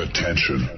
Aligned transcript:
Attention. 0.00 0.70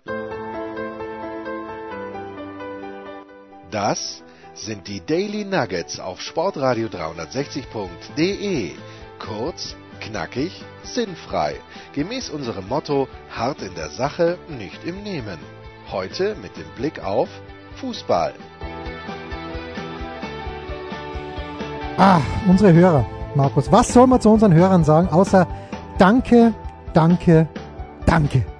Das 3.70 4.24
sind 4.54 4.88
die 4.88 5.00
Daily 5.04 5.44
Nuggets 5.44 6.00
auf 6.00 6.20
Sportradio 6.20 6.88
360.de. 6.88 8.72
Kurz, 9.20 9.76
knackig, 10.00 10.64
sinnfrei. 10.82 11.54
Gemäß 11.92 12.30
unserem 12.30 12.66
Motto: 12.66 13.06
hart 13.30 13.62
in 13.62 13.74
der 13.76 13.90
Sache, 13.90 14.38
nicht 14.48 14.84
im 14.84 15.04
Nehmen. 15.04 15.38
Heute 15.92 16.34
mit 16.42 16.56
dem 16.56 16.68
Blick 16.76 17.04
auf 17.04 17.28
Fußball. 17.76 18.34
Ah, 21.96 22.20
unsere 22.48 22.72
Hörer, 22.72 23.06
Markus. 23.36 23.70
Was 23.70 23.92
soll 23.92 24.08
man 24.08 24.20
zu 24.20 24.30
unseren 24.30 24.52
Hörern 24.52 24.82
sagen, 24.82 25.08
außer 25.08 25.46
Danke, 25.98 26.52
Danke, 26.92 27.46
Danke? 28.04 28.51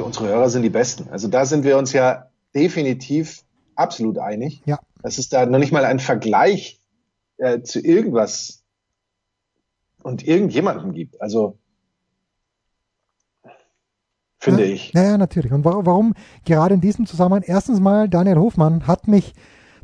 Unsere 0.00 0.28
Hörer 0.28 0.50
sind 0.50 0.62
die 0.62 0.70
Besten. 0.70 1.08
Also 1.10 1.28
da 1.28 1.44
sind 1.44 1.64
wir 1.64 1.76
uns 1.78 1.92
ja 1.92 2.30
definitiv 2.54 3.42
absolut 3.74 4.18
einig. 4.18 4.62
Ja. 4.66 4.78
Dass 5.02 5.18
es 5.18 5.28
da 5.28 5.46
noch 5.46 5.58
nicht 5.58 5.72
mal 5.72 5.84
einen 5.84 5.98
Vergleich 5.98 6.80
äh, 7.38 7.62
zu 7.62 7.80
irgendwas 7.80 8.62
und 10.02 10.26
irgendjemandem 10.26 10.92
gibt. 10.92 11.20
Also 11.20 11.58
finde 14.38 14.66
ja, 14.66 14.72
ich. 14.72 14.92
Ja, 14.92 15.02
ja, 15.02 15.18
natürlich. 15.18 15.52
Und 15.52 15.64
warum, 15.64 15.86
warum 15.86 16.14
gerade 16.44 16.74
in 16.74 16.80
diesem 16.80 17.06
Zusammenhang? 17.06 17.44
Erstens 17.46 17.80
mal, 17.80 18.08
Daniel 18.08 18.38
Hofmann 18.38 18.86
hat 18.86 19.08
mich 19.08 19.34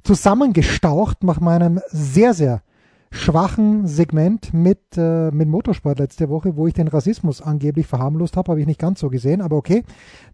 zusammengestaucht 0.02 1.22
nach 1.22 1.40
meinem 1.40 1.80
sehr, 1.88 2.34
sehr 2.34 2.62
schwachen 3.10 3.86
Segment 3.86 4.52
mit, 4.52 4.80
äh, 4.96 5.30
mit 5.30 5.48
Motorsport 5.48 5.98
letzte 5.98 6.28
Woche, 6.28 6.56
wo 6.56 6.66
ich 6.66 6.74
den 6.74 6.88
Rassismus 6.88 7.42
angeblich 7.42 7.86
verharmlost 7.86 8.36
habe, 8.36 8.52
habe 8.52 8.60
ich 8.60 8.66
nicht 8.66 8.80
ganz 8.80 9.00
so 9.00 9.08
gesehen, 9.08 9.40
aber 9.40 9.56
okay. 9.56 9.84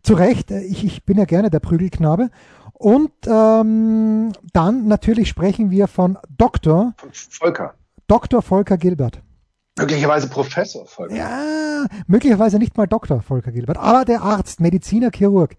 Zu 0.02 0.15
Recht, 0.15 0.51
äh, 0.51 0.62
ich, 0.62 0.84
ich 0.84 1.05
bin 1.05 1.18
ja 1.18 1.24
gerne 1.24 1.51
der 1.51 1.60
Prügelknabe. 1.60 2.30
Und 2.73 3.12
ähm, 3.26 4.32
dann 4.52 4.88
natürlich 4.88 5.29
sprechen 5.29 5.71
wir 5.71 5.87
von 5.87 6.18
Dr. 6.37 6.95
Volker. 7.12 7.74
Dr. 8.09 8.43
Volker 8.43 8.77
Gilbert. 8.77 9.23
Möglicherweise 9.79 10.29
Professor 10.29 10.87
Volker. 10.87 11.15
Ja, 11.15 11.87
möglicherweise 12.06 12.59
nicht 12.59 12.77
mal 12.77 12.87
Dr. 12.87 13.21
Volker 13.23 13.51
Gilbert, 13.51 13.77
aber 13.77 14.04
der 14.04 14.23
Arzt, 14.23 14.60
Mediziner, 14.60 15.10
Chirurg. 15.12 15.56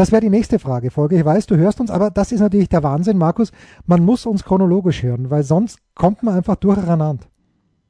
Das 0.00 0.12
wäre 0.12 0.22
die 0.22 0.30
nächste 0.30 0.58
Frage, 0.58 0.90
Folge. 0.90 1.18
Ich 1.18 1.26
weiß, 1.26 1.44
du 1.44 1.58
hörst 1.58 1.78
uns, 1.78 1.90
aber 1.90 2.10
das 2.10 2.32
ist 2.32 2.40
natürlich 2.40 2.70
der 2.70 2.82
Wahnsinn, 2.82 3.18
Markus. 3.18 3.52
Man 3.84 4.02
muss 4.02 4.24
uns 4.24 4.44
chronologisch 4.44 5.02
hören, 5.02 5.28
weil 5.28 5.42
sonst 5.42 5.78
kommt 5.94 6.22
man 6.22 6.34
einfach 6.34 6.56
durcheinander. 6.56 7.18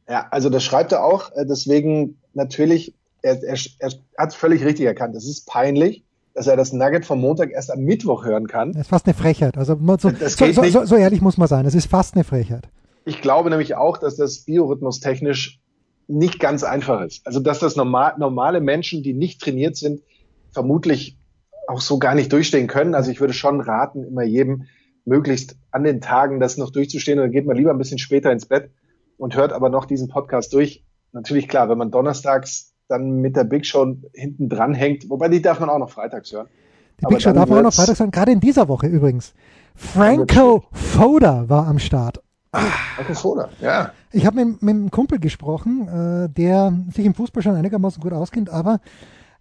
Ja, 0.09 0.27
also 0.33 0.51
das 0.51 0.65
schreibt 0.65 0.91
er 0.91 1.05
auch. 1.05 1.31
Äh, 1.37 1.47
deswegen 1.47 2.19
natürlich, 2.35 2.97
er, 3.23 3.41
er, 3.45 3.57
er 3.79 3.93
hat 4.19 4.35
völlig 4.35 4.65
richtig 4.65 4.87
erkannt. 4.87 5.15
Es 5.15 5.25
ist 5.25 5.47
peinlich, 5.47 6.03
dass 6.35 6.49
er 6.49 6.57
das 6.57 6.73
Nugget 6.73 7.07
vom 7.07 7.21
Montag 7.21 7.53
erst 7.53 7.71
am 7.71 7.79
Mittwoch 7.85 8.25
hören 8.25 8.49
kann. 8.49 8.73
Das 8.73 8.81
ist 8.81 8.89
fast 8.89 9.07
eine 9.07 9.15
Frechheit. 9.15 9.57
Also 9.57 9.77
so, 9.77 10.11
so, 10.11 10.65
so, 10.65 10.85
so, 10.87 10.97
ehrlich 10.97 11.21
muss 11.21 11.37
man 11.37 11.47
sein. 11.47 11.65
Es 11.65 11.77
ist 11.77 11.89
fast 11.89 12.17
eine 12.17 12.25
Frechheit. 12.25 12.69
Ich 13.05 13.21
glaube 13.23 13.51
nämlich 13.51 13.77
auch, 13.77 13.99
dass 13.99 14.17
das 14.17 14.41
Biorhythmus 14.41 14.99
technisch 14.99 15.61
nicht 16.09 16.41
ganz 16.41 16.65
einfach 16.65 17.03
ist. 17.03 17.25
Also 17.25 17.39
dass 17.39 17.61
das 17.61 17.77
normal, 17.77 18.15
normale 18.19 18.61
Menschen, 18.61 19.05
die 19.05 19.15
nicht 19.15 19.41
trainiert 19.41 19.77
sind, 19.77 20.03
vermutlich 20.51 21.20
auch 21.71 21.81
so 21.81 21.99
gar 21.99 22.15
nicht 22.15 22.33
durchstehen 22.33 22.67
können. 22.67 22.95
Also 22.95 23.11
ich 23.11 23.21
würde 23.21 23.33
schon 23.33 23.61
raten, 23.61 24.05
immer 24.05 24.23
jedem 24.23 24.65
möglichst 25.05 25.57
an 25.71 25.85
den 25.85 26.01
Tagen 26.01 26.41
das 26.41 26.57
noch 26.57 26.71
durchzustehen. 26.71 27.19
Und 27.19 27.27
dann 27.27 27.33
geht 27.33 27.47
man 27.47 27.57
lieber 27.57 27.71
ein 27.71 27.79
bisschen 27.79 27.99
später 27.99 28.31
ins 28.33 28.47
Bett 28.47 28.71
und 29.17 29.37
hört 29.37 29.53
aber 29.53 29.71
noch 29.71 29.85
diesen 29.85 30.09
Podcast 30.09 30.53
durch. 30.53 30.85
Natürlich 31.13 31.49
klar, 31.49 31.69
wenn 31.69 31.79
man 31.79 31.91
donnerstags 31.91 32.75
dann 32.89 33.21
mit 33.21 33.37
der 33.37 33.45
Big 33.45 33.67
Show 33.67 33.97
hinten 34.13 34.49
dran 34.49 34.75
hängt, 34.75 35.09
wobei 35.09 35.29
die 35.29 35.41
darf 35.41 35.61
man 35.61 35.71
auch 35.71 35.79
noch 35.79 35.91
freitags 35.91 36.33
hören. 36.33 36.49
Die 37.01 37.07
Big 37.07 37.23
Show 37.23 37.33
darf 37.33 37.49
man 37.49 37.59
auch 37.61 37.63
noch 37.63 37.75
freitags 37.75 38.01
hören, 38.01 38.11
gerade 38.11 38.33
in 38.33 38.41
dieser 38.41 38.69
Woche 38.69 38.87
übrigens. 38.89 39.33
Franco 39.75 40.65
Foda 40.73 41.49
war 41.49 41.67
am 41.67 41.79
Start. 41.79 42.21
Franco 42.53 43.15
Foda, 43.15 43.49
ja. 43.61 43.93
Ich 44.13 44.27
habe 44.27 44.45
mit, 44.45 44.63
mit 44.63 44.75
einem 44.75 44.91
Kumpel 44.91 45.21
gesprochen, 45.21 45.87
äh, 45.87 46.29
der 46.29 46.73
sich 46.93 47.07
im 47.07 47.15
Fußball 47.15 47.45
schon 47.45 47.55
einigermaßen 47.55 48.03
gut 48.03 48.13
auskennt, 48.13 48.51
aber 48.51 48.81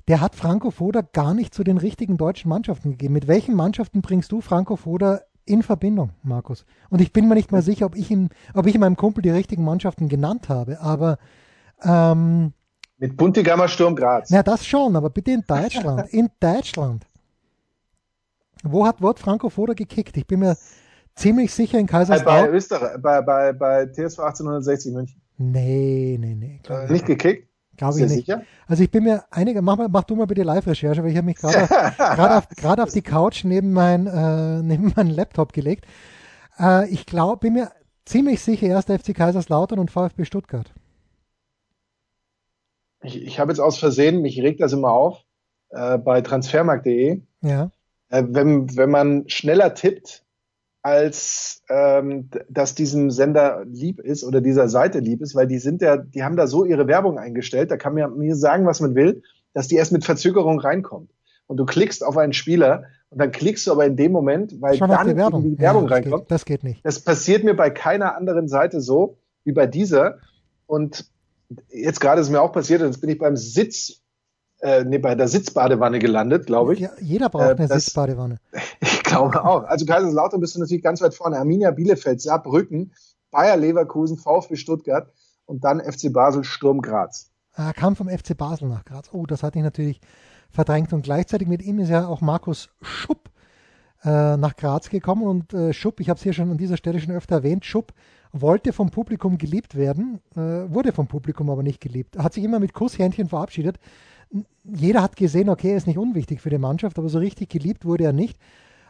der 0.09 0.21
hat 0.21 0.35
Franco 0.35 0.71
Foda 0.71 1.01
gar 1.01 1.35
nicht 1.35 1.53
zu 1.53 1.63
den 1.63 1.77
richtigen 1.77 2.17
deutschen 2.17 2.49
Mannschaften 2.49 2.89
gegeben. 2.91 3.13
Mit 3.13 3.27
welchen 3.27 3.53
Mannschaften 3.53 4.01
bringst 4.01 4.31
du 4.31 4.41
Franco 4.41 4.75
Foda 4.75 5.21
in 5.45 5.61
Verbindung, 5.61 6.09
Markus? 6.23 6.65
Und 6.89 6.99
ich 6.99 7.13
bin 7.13 7.27
mir 7.27 7.35
nicht 7.35 7.51
mal 7.51 7.61
sicher, 7.61 7.85
ob 7.85 7.95
ich, 7.95 8.09
ihm, 8.09 8.29
ob 8.55 8.65
ich 8.65 8.77
meinem 8.79 8.97
Kumpel 8.97 9.21
die 9.21 9.29
richtigen 9.29 9.63
Mannschaften 9.63 10.09
genannt 10.09 10.49
habe, 10.49 10.81
aber 10.81 11.19
ähm, 11.83 12.53
mit 12.97 13.15
Buntigammer 13.17 13.67
Sturm 13.67 13.95
Graz. 13.95 14.31
Na, 14.31 14.41
das 14.41 14.65
schon, 14.65 14.95
aber 14.95 15.11
bitte 15.11 15.31
in 15.31 15.43
Deutschland. 15.47 16.09
in 16.11 16.29
Deutschland. 16.39 17.05
Wo 18.63 18.87
hat 18.87 19.01
Wort 19.03 19.19
Franco 19.19 19.49
Foda 19.49 19.73
gekickt? 19.73 20.17
Ich 20.17 20.25
bin 20.25 20.39
mir 20.39 20.57
ziemlich 21.15 21.53
sicher 21.53 21.77
in 21.77 21.85
Kaiserslautern. 21.85 22.49
Bei 22.49 22.57
Österreich, 22.57 22.97
bei, 22.99 23.21
bei, 23.21 23.53
bei 23.53 23.85
TSV 23.85 24.19
1860 24.19 24.91
München. 24.91 25.21
Nee, 25.37 26.17
nee, 26.19 26.33
nee. 26.33 26.61
Äh, 26.67 26.91
nicht 26.91 27.05
gekickt? 27.05 27.48
Glaube 27.79 27.97
ich 27.97 28.05
nicht. 28.07 28.25
Sicher? 28.25 28.43
Also 28.67 28.83
ich 28.83 28.91
bin 28.91 29.05
mir 29.05 29.23
einige, 29.31 29.61
mach, 29.61 29.77
mal, 29.77 29.87
mach 29.87 30.03
du 30.03 30.17
mal 30.17 30.27
bitte 30.27 30.43
Live-Recherche, 30.43 31.01
weil 31.01 31.11
ich 31.11 31.17
habe 31.17 31.27
mich 31.27 31.37
gerade 31.37 31.61
auf, 32.37 32.47
auf, 32.61 32.79
auf 32.79 32.91
die 32.91 33.01
Couch 33.01 33.45
neben 33.45 33.71
mein, 33.71 34.05
äh, 34.05 34.61
neben 34.61 34.91
meinen 34.97 35.11
Laptop 35.11 35.53
gelegt. 35.53 35.85
Äh, 36.59 36.89
ich 36.89 37.05
glaube, 37.05 37.37
bin 37.37 37.53
mir 37.53 37.71
ziemlich 38.03 38.41
sicher, 38.41 38.67
erst 38.67 38.91
FC 38.91 39.15
Kaiserslautern 39.15 39.79
und 39.79 39.91
VfB 39.91 40.25
Stuttgart. 40.25 40.73
Ich, 43.01 43.21
ich 43.21 43.39
habe 43.39 43.53
jetzt 43.53 43.59
aus 43.59 43.77
Versehen, 43.77 44.21
mich 44.21 44.41
regt 44.41 44.59
das 44.59 44.73
immer 44.73 44.91
auf, 44.91 45.23
äh, 45.69 45.97
bei 45.97 46.19
transfermarkt.de. 46.19 47.21
Ja. 47.43 47.71
Äh, 48.09 48.23
wenn, 48.27 48.75
wenn 48.75 48.89
man 48.91 49.29
schneller 49.29 49.73
tippt, 49.73 50.25
als 50.89 51.61
ähm, 51.69 52.29
dass 52.49 52.73
diesem 52.73 53.11
Sender 53.11 53.63
lieb 53.67 53.99
ist 53.99 54.23
oder 54.23 54.41
dieser 54.41 54.69
Seite 54.69 54.99
lieb 54.99 55.21
ist, 55.21 55.35
weil 55.35 55.45
die 55.45 55.59
sind 55.59 55.83
ja, 55.83 55.97
die 55.97 56.23
haben 56.23 56.35
da 56.35 56.47
so 56.47 56.65
ihre 56.65 56.87
Werbung 56.87 57.19
eingestellt, 57.19 57.69
da 57.69 57.77
kann 57.77 57.93
man 57.93 58.17
mir 58.17 58.35
sagen, 58.35 58.65
was 58.65 58.79
man 58.79 58.95
will, 58.95 59.21
dass 59.53 59.67
die 59.67 59.75
erst 59.75 59.91
mit 59.91 60.03
Verzögerung 60.03 60.59
reinkommt. 60.59 61.11
Und 61.45 61.57
du 61.57 61.65
klickst 61.65 62.03
auf 62.03 62.17
einen 62.17 62.33
Spieler 62.33 62.85
und 63.11 63.19
dann 63.21 63.31
klickst 63.31 63.67
du 63.67 63.71
aber 63.71 63.85
in 63.85 63.95
dem 63.97 64.11
Moment, 64.11 64.59
weil 64.61 64.77
Schon 64.77 64.89
dann 64.89 65.07
die 65.07 65.15
Werbung, 65.15 65.43
die 65.43 65.59
Werbung 65.59 65.87
ja, 65.87 65.95
reinkommt. 65.95 66.23
Geht, 66.23 66.31
das 66.31 66.45
geht 66.45 66.63
nicht. 66.63 66.83
Das 66.83 66.99
passiert 66.99 67.43
mir 67.43 67.55
bei 67.55 67.69
keiner 67.69 68.15
anderen 68.15 68.47
Seite 68.47 68.81
so 68.81 69.17
wie 69.43 69.51
bei 69.51 69.67
dieser. 69.67 70.17
Und 70.65 71.05
jetzt 71.69 72.01
gerade 72.01 72.21
ist 72.21 72.31
mir 72.31 72.41
auch 72.41 72.51
passiert, 72.51 72.81
jetzt 72.81 73.01
bin 73.01 73.11
ich 73.11 73.19
beim 73.19 73.35
Sitz 73.35 74.01
äh, 74.61 74.83
nee, 74.83 74.97
bei 74.97 75.15
der 75.15 75.27
Sitzbadewanne 75.27 75.99
gelandet, 75.99 76.45
glaube 76.45 76.73
ich. 76.73 76.79
Ja, 76.79 76.89
jeder 76.99 77.29
braucht 77.29 77.45
äh, 77.45 77.55
eine 77.55 77.67
das, 77.67 77.85
Sitzbadewanne. 77.85 78.39
Glaube 79.09 79.43
auch. 79.43 79.63
Also 79.63 79.85
Kaiserslautern 79.85 80.39
bist 80.39 80.55
du 80.55 80.59
natürlich 80.59 80.83
ganz 80.83 81.01
weit 81.01 81.13
vorne. 81.13 81.37
Arminia 81.37 81.71
Bielefeld, 81.71 82.21
Saarbrücken, 82.21 82.93
Bayer 83.31 83.57
Leverkusen, 83.57 84.17
VfB 84.17 84.55
Stuttgart 84.55 85.11
und 85.45 85.63
dann 85.63 85.79
FC 85.79 86.11
Basel, 86.13 86.43
Sturm 86.43 86.81
Graz. 86.81 87.31
Er 87.55 87.73
kam 87.73 87.95
vom 87.95 88.07
FC 88.07 88.37
Basel 88.37 88.69
nach 88.69 88.85
Graz. 88.85 89.09
Oh, 89.11 89.25
das 89.25 89.43
hatte 89.43 89.59
ich 89.59 89.63
natürlich 89.63 89.99
verdrängt. 90.49 90.93
Und 90.93 91.01
gleichzeitig 91.01 91.47
mit 91.47 91.61
ihm 91.61 91.79
ist 91.79 91.89
ja 91.89 92.07
auch 92.07 92.21
Markus 92.21 92.69
Schupp 92.81 93.29
äh, 94.03 94.37
nach 94.37 94.55
Graz 94.55 94.89
gekommen. 94.89 95.23
Und 95.23 95.53
äh, 95.53 95.73
Schupp, 95.73 95.99
ich 95.99 96.09
habe 96.09 96.17
es 96.17 96.23
hier 96.23 96.33
schon 96.33 96.51
an 96.51 96.57
dieser 96.57 96.77
Stelle 96.77 96.99
schon 96.99 97.13
öfter 97.13 97.37
erwähnt, 97.37 97.65
Schupp 97.65 97.93
wollte 98.31 98.73
vom 98.73 98.91
Publikum 98.91 99.37
geliebt 99.37 99.75
werden, 99.75 100.19
äh, 100.35 100.39
wurde 100.39 100.91
vom 100.91 101.07
Publikum 101.07 101.49
aber 101.49 101.63
nicht 101.63 101.81
geliebt. 101.81 102.17
Hat 102.17 102.33
sich 102.33 102.43
immer 102.43 102.59
mit 102.59 102.73
Kusshändchen 102.73 103.27
verabschiedet. 103.27 103.79
Jeder 104.63 105.01
hat 105.01 105.15
gesehen, 105.15 105.49
okay, 105.49 105.71
er 105.71 105.77
ist 105.77 105.87
nicht 105.87 105.97
unwichtig 105.97 106.39
für 106.39 106.51
die 106.51 106.59
Mannschaft, 106.59 106.99
aber 106.99 107.09
so 107.09 107.17
richtig 107.17 107.49
geliebt 107.49 107.85
wurde 107.85 108.03
er 108.03 108.13
nicht. 108.13 108.37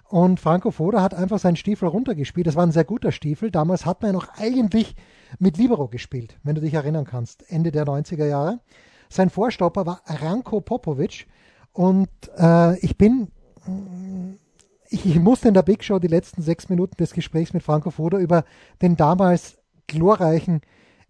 Und 0.10 0.40
Franco 0.40 0.72
Foda 0.72 1.04
hat 1.04 1.14
einfach 1.14 1.38
seinen 1.38 1.56
Stiefel 1.56 1.88
runtergespielt. 1.88 2.48
Das 2.48 2.56
war 2.56 2.66
ein 2.66 2.72
sehr 2.72 2.84
guter 2.84 3.12
Stiefel. 3.12 3.52
Damals 3.52 3.86
hat 3.86 4.02
man 4.02 4.10
ja 4.10 4.14
noch 4.14 4.28
eigentlich 4.38 4.96
mit 5.38 5.58
Libero 5.58 5.88
gespielt, 5.88 6.40
wenn 6.42 6.56
du 6.56 6.62
dich 6.62 6.74
erinnern 6.74 7.06
kannst, 7.06 7.50
Ende 7.52 7.72
der 7.72 7.86
90er 7.86 8.26
Jahre. 8.26 8.60
Sein 9.08 9.30
Vorstopper 9.30 9.86
war 9.86 10.02
Ranko 10.08 10.62
Popovic. 10.62 11.28
Und 11.74 12.10
äh, 12.40 12.80
ich 12.80 12.98
bin, 12.98 13.28
ich, 14.90 15.06
ich 15.06 15.20
musste 15.20 15.48
in 15.48 15.54
der 15.54 15.62
Big 15.62 15.84
Show 15.84 16.00
die 16.00 16.08
letzten 16.08 16.42
sechs 16.42 16.70
Minuten 16.70 16.98
des 16.98 17.14
Gesprächs 17.14 17.54
mit 17.54 17.62
Franco 17.62 17.92
Foda 17.92 18.18
über 18.18 18.46
den 18.82 18.96
damals 18.98 19.60
glorreichen 19.86 20.62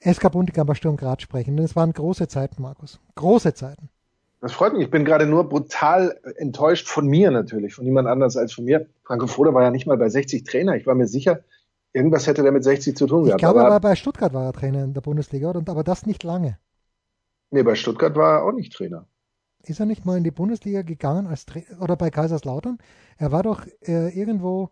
SK 0.01 0.29
Bundegammer 0.33 0.75
Sturm 0.75 0.97
Graz 0.97 1.21
sprechen. 1.21 1.55
Denn 1.55 1.63
es 1.63 1.77
waren 1.77 1.93
große 1.93 2.27
Zeiten, 2.27 2.61
Markus. 2.61 2.99
Große 3.15 3.53
Zeiten. 3.53 3.89
Das 4.41 4.53
freut 4.53 4.73
mich. 4.73 4.83
Ich 4.83 4.91
bin 4.91 5.03
gerade 5.03 5.25
nur 5.25 5.49
brutal 5.49 6.19
enttäuscht 6.37 6.87
von 6.87 7.07
mir 7.07 7.29
natürlich, 7.29 7.75
von 7.75 7.83
niemand 7.83 8.07
anders 8.07 8.37
als 8.37 8.53
von 8.53 8.65
mir. 8.65 8.87
Franco 9.03 9.27
Foda 9.27 9.53
war 9.53 9.63
ja 9.63 9.71
nicht 9.71 9.85
mal 9.85 9.97
bei 9.97 10.09
60 10.09 10.43
Trainer. 10.43 10.75
Ich 10.75 10.87
war 10.87 10.95
mir 10.95 11.07
sicher, 11.07 11.41
irgendwas 11.91 12.25
hätte 12.27 12.43
der 12.43 12.51
mit 12.51 12.63
60 12.63 12.95
zu 12.95 13.05
tun 13.05 13.23
gehabt. 13.23 13.41
Ich 13.41 13.43
glaube, 13.43 13.65
aber 13.65 13.79
bei 13.79 13.95
Stuttgart 13.95 14.33
war 14.33 14.45
er 14.45 14.53
Trainer 14.53 14.83
in 14.83 14.93
der 14.93 15.01
Bundesliga, 15.01 15.51
und, 15.51 15.69
aber 15.69 15.83
das 15.83 16.05
nicht 16.05 16.23
lange. 16.23 16.57
Nee, 17.51 17.63
bei 17.63 17.75
Stuttgart 17.75 18.15
war 18.15 18.37
er 18.37 18.43
auch 18.43 18.53
nicht 18.53 18.73
Trainer. 18.73 19.07
Ist 19.63 19.79
er 19.79 19.85
nicht 19.85 20.05
mal 20.05 20.17
in 20.17 20.23
die 20.23 20.31
Bundesliga 20.31 20.83
gegangen 20.83 21.27
als 21.27 21.45
Tra 21.45 21.59
oder 21.81 21.97
bei 21.97 22.09
Kaiserslautern? 22.09 22.77
Er 23.17 23.31
war 23.33 23.43
doch 23.43 23.65
äh, 23.81 24.17
irgendwo 24.17 24.69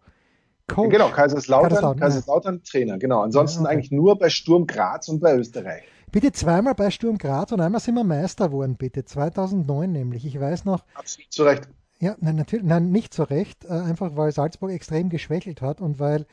Coach. 0.67 0.91
Genau, 0.91 1.09
Kaiserslautern, 1.09 1.69
Kaiserslautern, 1.69 1.99
Kaiserslautern. 1.99 2.63
Trainer, 2.63 2.97
genau. 2.97 3.21
Ansonsten 3.21 3.63
okay. 3.63 3.73
eigentlich 3.73 3.91
nur 3.91 4.17
bei 4.17 4.29
Sturm 4.29 4.67
Graz 4.67 5.07
und 5.07 5.19
bei 5.19 5.35
Österreich. 5.35 5.83
Bitte 6.11 6.31
zweimal 6.31 6.75
bei 6.75 6.89
Sturm 6.89 7.17
Graz 7.17 7.51
und 7.51 7.61
einmal 7.61 7.81
sind 7.81 7.95
wir 7.95 8.03
Meister 8.03 8.47
geworden, 8.47 8.75
bitte. 8.77 9.05
2009 9.05 9.91
nämlich. 9.91 10.25
Ich 10.25 10.39
weiß 10.39 10.65
noch. 10.65 10.83
Absolut 10.93 11.31
zu 11.31 11.43
Recht. 11.43 11.67
Ja, 11.99 12.15
nein, 12.19 12.35
natürlich, 12.35 12.65
nein, 12.65 12.91
nicht 12.91 13.13
zu 13.13 13.23
Recht. 13.23 13.65
Äh, 13.65 13.69
einfach 13.69 14.15
weil 14.15 14.31
Salzburg 14.31 14.71
extrem 14.71 15.09
geschwächelt 15.09 15.61
hat 15.61 15.81
und 15.81 15.99
weil 15.99 16.25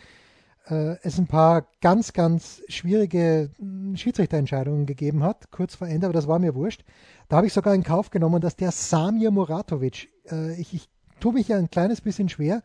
äh, 0.69 0.97
es 1.03 1.19
ein 1.19 1.27
paar 1.27 1.67
ganz, 1.81 2.13
ganz 2.13 2.63
schwierige 2.69 3.51
hm, 3.59 3.97
Schiedsrichterentscheidungen 3.97 4.87
gegeben 4.87 5.23
hat, 5.23 5.51
kurz 5.51 5.75
vor 5.75 5.89
Ende, 5.89 6.07
aber 6.07 6.15
das 6.15 6.29
war 6.29 6.39
mir 6.39 6.55
wurscht. 6.55 6.85
Da 7.29 7.37
habe 7.37 7.47
ich 7.47 7.53
sogar 7.53 7.75
in 7.75 7.83
Kauf 7.83 8.11
genommen, 8.11 8.41
dass 8.41 8.57
der 8.57 8.73
Samir 8.73 9.31
Muratovic, 9.31 10.09
äh, 10.31 10.59
ich, 10.61 10.75
ich 10.75 10.89
tue 11.21 11.33
mich 11.33 11.49
ja 11.49 11.57
ein 11.57 11.71
kleines 11.71 12.01
bisschen 12.01 12.29
schwer, 12.29 12.63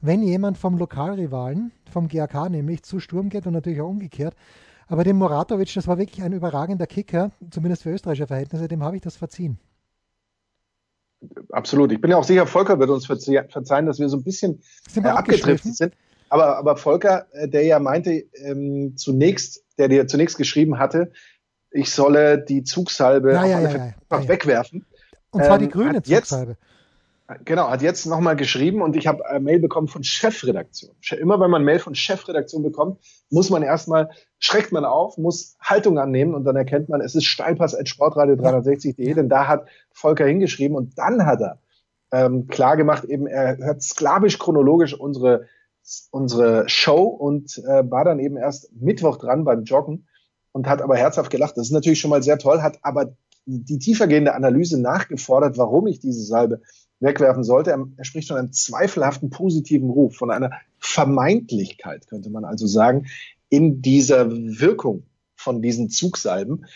wenn 0.00 0.22
jemand 0.22 0.58
vom 0.58 0.78
Lokalrivalen, 0.78 1.72
vom 1.90 2.08
GAK 2.08 2.50
nämlich, 2.50 2.82
zu 2.82 3.00
Sturm 3.00 3.28
geht 3.28 3.46
und 3.46 3.52
natürlich 3.52 3.80
auch 3.80 3.88
umgekehrt. 3.88 4.34
Aber 4.88 5.04
dem 5.04 5.16
Moratovic, 5.16 5.72
das 5.74 5.88
war 5.88 5.98
wirklich 5.98 6.22
ein 6.22 6.32
überragender 6.32 6.86
Kicker, 6.86 7.32
zumindest 7.50 7.82
für 7.82 7.90
österreichische 7.90 8.26
Verhältnisse, 8.26 8.68
dem 8.68 8.82
habe 8.82 8.96
ich 8.96 9.02
das 9.02 9.16
verziehen. 9.16 9.58
Absolut. 11.50 11.92
Ich 11.92 12.00
bin 12.00 12.10
ja 12.10 12.18
auch 12.18 12.24
sicher, 12.24 12.46
Volker 12.46 12.78
wird 12.78 12.90
uns 12.90 13.06
verzeihen, 13.06 13.86
dass 13.86 13.98
wir 13.98 14.08
so 14.08 14.18
ein 14.18 14.22
bisschen 14.22 14.62
sind 14.88 15.06
äh, 15.06 15.08
abgedriftet 15.08 15.74
sind. 15.74 15.94
Aber, 16.28 16.58
aber 16.58 16.76
Volker, 16.76 17.26
äh, 17.32 17.48
der 17.48 17.64
ja 17.64 17.78
meinte, 17.78 18.24
ähm, 18.34 18.96
zunächst, 18.96 19.64
der 19.78 19.88
dir 19.88 20.06
zunächst 20.06 20.36
geschrieben 20.36 20.78
hatte, 20.78 21.12
ich 21.70 21.90
solle 21.90 22.38
die 22.38 22.62
Zugsalbe 22.62 23.32
ja, 23.32 23.44
ja, 23.44 23.60
ja, 23.60 23.94
ja, 24.10 24.28
wegwerfen. 24.28 24.86
Und 25.30 25.44
zwar 25.44 25.58
die 25.58 25.66
ähm, 25.66 25.70
grüne 25.70 26.02
Zugsalbe. 26.02 26.52
Jetzt, 26.52 26.60
Genau, 27.44 27.68
hat 27.68 27.82
jetzt 27.82 28.06
nochmal 28.06 28.36
geschrieben 28.36 28.82
und 28.82 28.94
ich 28.94 29.08
habe 29.08 29.26
eine 29.26 29.40
Mail 29.40 29.58
bekommen 29.58 29.88
von 29.88 30.04
Chefredaktion. 30.04 30.94
Immer 31.18 31.40
wenn 31.40 31.50
man 31.50 31.64
Mail 31.64 31.80
von 31.80 31.96
Chefredaktion 31.96 32.62
bekommt, 32.62 33.00
muss 33.30 33.50
man 33.50 33.64
erstmal, 33.64 34.10
schreckt 34.38 34.70
man 34.70 34.84
auf, 34.84 35.18
muss 35.18 35.56
Haltung 35.60 35.98
annehmen 35.98 36.36
und 36.36 36.44
dann 36.44 36.54
erkennt 36.54 36.88
man, 36.88 37.00
es 37.00 37.16
ist 37.16 37.24
Steilpass 37.24 37.74
at 37.74 37.88
sportradio360.de, 37.88 39.14
denn 39.14 39.28
da 39.28 39.48
hat 39.48 39.66
Volker 39.92 40.24
hingeschrieben 40.24 40.76
und 40.76 40.96
dann 40.98 41.26
hat 41.26 41.40
er 41.40 41.58
ähm, 42.12 42.46
klar 42.46 42.76
gemacht, 42.76 43.02
eben 43.04 43.26
er 43.26 43.56
hört 43.58 43.82
sklavisch 43.82 44.38
chronologisch 44.38 44.94
unsere, 44.94 45.46
unsere 46.12 46.68
Show 46.68 47.02
und 47.06 47.58
äh, 47.58 47.90
war 47.90 48.04
dann 48.04 48.20
eben 48.20 48.36
erst 48.36 48.70
Mittwoch 48.72 49.16
dran 49.16 49.44
beim 49.44 49.64
Joggen 49.64 50.06
und 50.52 50.68
hat 50.68 50.80
aber 50.80 50.96
herzhaft 50.96 51.30
gelacht. 51.30 51.56
Das 51.56 51.66
ist 51.66 51.72
natürlich 51.72 51.98
schon 51.98 52.10
mal 52.10 52.22
sehr 52.22 52.38
toll, 52.38 52.62
hat 52.62 52.78
aber 52.82 53.16
die 53.46 53.78
tiefergehende 53.78 54.34
Analyse 54.34 54.80
nachgefordert, 54.80 55.56
warum 55.58 55.86
ich 55.86 56.00
diese 56.00 56.24
Salbe 56.24 56.62
wegwerfen 57.00 57.44
sollte. 57.44 57.70
Er, 57.70 58.04
spricht 58.04 58.28
von 58.28 58.36
einem 58.36 58.52
zweifelhaften 58.52 59.30
positiven 59.30 59.90
Ruf, 59.90 60.16
von 60.16 60.30
einer 60.30 60.50
Vermeintlichkeit, 60.78 62.06
könnte 62.08 62.30
man 62.30 62.44
also 62.44 62.66
sagen, 62.66 63.06
in 63.48 63.82
dieser 63.82 64.30
Wirkung 64.30 65.04
von 65.34 65.62
diesen 65.62 65.90
Zugsalben. 65.90 66.66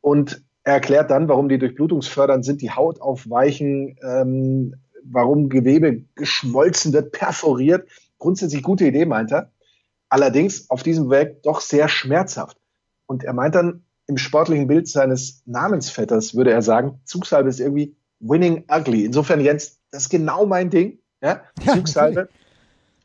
Und 0.00 0.42
er 0.64 0.74
erklärt 0.74 1.10
dann, 1.10 1.28
warum 1.28 1.48
die 1.48 1.58
durchblutungsfördernd 1.58 2.44
sind, 2.44 2.62
die 2.62 2.70
Haut 2.70 3.00
aufweichen, 3.00 3.96
ähm, 4.02 4.74
warum 5.04 5.48
Gewebe 5.48 6.04
geschmolzen 6.14 6.92
wird, 6.92 7.12
perforiert. 7.12 7.88
Grundsätzlich 8.18 8.62
gute 8.62 8.86
Idee, 8.86 9.06
meint 9.06 9.32
er. 9.32 9.50
Allerdings 10.08 10.68
auf 10.68 10.82
diesem 10.82 11.08
Weg 11.08 11.42
doch 11.42 11.60
sehr 11.60 11.88
schmerzhaft. 11.88 12.58
Und 13.06 13.24
er 13.24 13.32
meint 13.32 13.54
dann, 13.54 13.84
im 14.06 14.16
sportlichen 14.16 14.66
Bild 14.66 14.88
seines 14.88 15.42
Namensvetters 15.46 16.34
würde 16.34 16.50
er 16.50 16.62
sagen, 16.62 17.00
Zugsalbe 17.04 17.48
ist 17.48 17.60
irgendwie 17.60 17.94
Winning 18.20 18.64
Ugly. 18.70 19.04
Insofern, 19.04 19.40
Jens, 19.40 19.78
das 19.90 20.02
ist 20.02 20.08
genau 20.08 20.46
mein 20.46 20.70
Ding. 20.70 20.98
Ja, 21.22 21.42
Zugsalbe. 21.66 22.28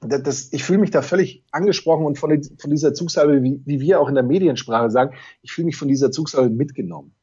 Das, 0.01 0.23
das, 0.23 0.53
ich 0.53 0.63
fühle 0.63 0.79
mich 0.79 0.91
da 0.91 1.01
völlig 1.01 1.43
angesprochen 1.51 2.05
und 2.05 2.19
von, 2.19 2.41
von 2.57 2.69
dieser 2.69 2.93
Zugsalbe, 2.93 3.41
wie, 3.43 3.61
wie, 3.65 3.79
wir 3.79 3.99
auch 3.99 4.07
in 4.07 4.15
der 4.15 4.23
Mediensprache 4.23 4.89
sagen, 4.91 5.15
ich 5.41 5.51
fühle 5.51 5.65
mich 5.65 5.77
von 5.77 5.87
dieser 5.87 6.11
Zugsalbe 6.11 6.53
mitgenommen. 6.53 7.13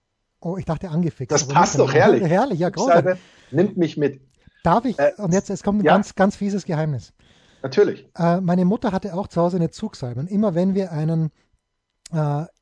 Oh, 0.40 0.56
ich 0.56 0.64
dachte 0.64 0.88
angefixt. 0.90 1.30
Das 1.30 1.46
passt 1.46 1.78
doch 1.78 1.94
herrlich. 1.94 2.22
Herrlich, 2.28 2.58
ja, 2.58 2.70
großartig. 2.70 3.20
nimmt 3.52 3.76
mich 3.76 3.96
mit. 3.96 4.20
Darf 4.64 4.84
ich? 4.84 4.98
Äh, 4.98 5.12
und 5.18 5.32
jetzt, 5.32 5.50
es 5.50 5.62
kommt 5.62 5.82
ein 5.82 5.84
ja. 5.84 5.92
ganz, 5.92 6.14
ganz 6.14 6.34
fieses 6.34 6.64
Geheimnis. 6.64 7.12
Natürlich. 7.62 8.08
Äh, 8.18 8.40
meine 8.40 8.64
Mutter 8.64 8.90
hatte 8.90 9.14
auch 9.14 9.28
zu 9.28 9.40
Hause 9.40 9.56
eine 9.56 9.70
Zugsalbe. 9.70 10.18
Und 10.18 10.30
immer 10.30 10.54
wenn 10.56 10.74
wir 10.74 10.90
einen 10.90 11.30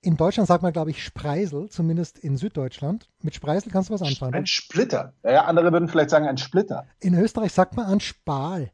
in 0.03 0.17
Deutschland 0.17 0.47
sagt 0.47 0.63
man, 0.63 0.73
glaube 0.73 0.91
ich, 0.91 1.03
Spreisel, 1.03 1.69
zumindest 1.71 2.21
in 2.21 2.37
Süddeutschland. 2.37 3.09
Mit 3.21 3.35
Spreisel 3.35 3.73
kannst 3.73 3.91
du 3.91 3.95
was 3.95 4.03
anfangen. 4.03 4.35
Ein 4.35 4.47
Splitter. 4.47 5.13
Ja, 5.25 5.47
andere 5.47 5.73
würden 5.73 5.89
vielleicht 5.89 6.11
sagen 6.11 6.29
ein 6.29 6.39
Splitter. 6.39 6.87
In 7.01 7.15
Österreich 7.15 7.53
sagt 7.53 7.77
man 7.77 7.87
ein 7.87 7.99
Spal. 7.99 8.71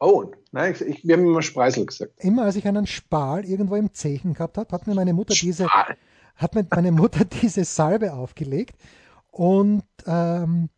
Oh, 0.00 0.32
nein, 0.50 0.72
ich, 0.72 0.80
ich, 0.80 1.06
wir 1.06 1.16
haben 1.16 1.26
immer 1.26 1.42
Spreisel 1.42 1.84
gesagt. 1.84 2.12
Immer 2.16 2.44
als 2.44 2.56
ich 2.56 2.66
einen 2.66 2.86
Spal 2.86 3.44
irgendwo 3.44 3.76
im 3.76 3.92
Zechen 3.92 4.32
gehabt 4.34 4.56
habe, 4.56 4.72
hat 4.72 4.86
mir 4.86 4.94
meine 4.94 5.12
Mutter 5.12 5.34
diese, 5.34 5.68
hat 5.68 6.54
mir 6.54 6.66
meine 6.70 6.90
Mutter 6.90 7.24
diese 7.42 7.64
Salbe 7.64 8.14
aufgelegt 8.14 8.76
und 9.30 9.84
ähm, 10.06 10.70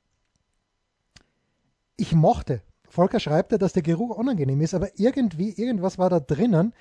ich 1.96 2.12
mochte. 2.12 2.62
Volker 2.88 3.20
schreibt 3.20 3.52
ja, 3.52 3.58
dass 3.58 3.72
der 3.72 3.82
Geruch 3.82 4.16
unangenehm 4.16 4.60
ist, 4.60 4.74
aber 4.74 4.88
irgendwie, 4.96 5.50
irgendwas 5.50 5.98
war 5.98 6.10
da 6.10 6.20
drinnen, 6.20 6.74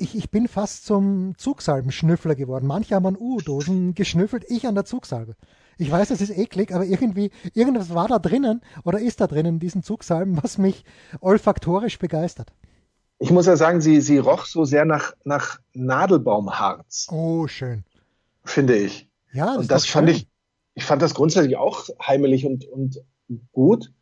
ich, 0.00 0.16
ich 0.16 0.30
bin 0.30 0.48
fast 0.48 0.86
zum 0.86 1.34
Zugsalbenschnüffler 1.36 2.34
geworden. 2.34 2.66
Manche 2.66 2.94
haben 2.94 3.06
an 3.06 3.16
U-Dosen 3.18 3.94
geschnüffelt, 3.94 4.44
ich 4.48 4.66
an 4.66 4.74
der 4.74 4.84
Zugsalbe. 4.84 5.36
Ich 5.78 5.90
weiß, 5.90 6.08
das 6.08 6.20
ist 6.20 6.36
eklig, 6.36 6.74
aber 6.74 6.84
irgendwie, 6.84 7.30
irgendwas 7.54 7.94
war 7.94 8.08
da 8.08 8.18
drinnen 8.18 8.60
oder 8.84 8.98
ist 8.98 9.20
da 9.20 9.26
drinnen 9.26 9.54
in 9.54 9.60
diesen 9.60 9.82
Zugsalben, 9.82 10.42
was 10.42 10.58
mich 10.58 10.84
olfaktorisch 11.20 11.98
begeistert. 11.98 12.52
Ich 13.18 13.30
muss 13.30 13.46
ja 13.46 13.56
sagen, 13.56 13.80
sie, 13.80 14.00
sie 14.00 14.18
roch 14.18 14.46
so 14.46 14.64
sehr 14.64 14.84
nach, 14.84 15.12
nach 15.24 15.60
Nadelbaumharz. 15.74 17.08
Oh, 17.10 17.46
schön. 17.46 17.84
Finde 18.44 18.76
ich. 18.76 19.08
Ja, 19.32 19.46
das 19.46 19.56
und 19.58 19.70
das 19.70 19.86
fand 19.86 20.08
schön. 20.08 20.16
ich, 20.16 20.28
ich 20.74 20.84
fand 20.84 21.02
das 21.02 21.14
grundsätzlich 21.14 21.56
auch 21.56 21.88
heimelig 22.00 22.46
und, 22.46 22.66
und 22.66 23.02
gut. 23.52 23.92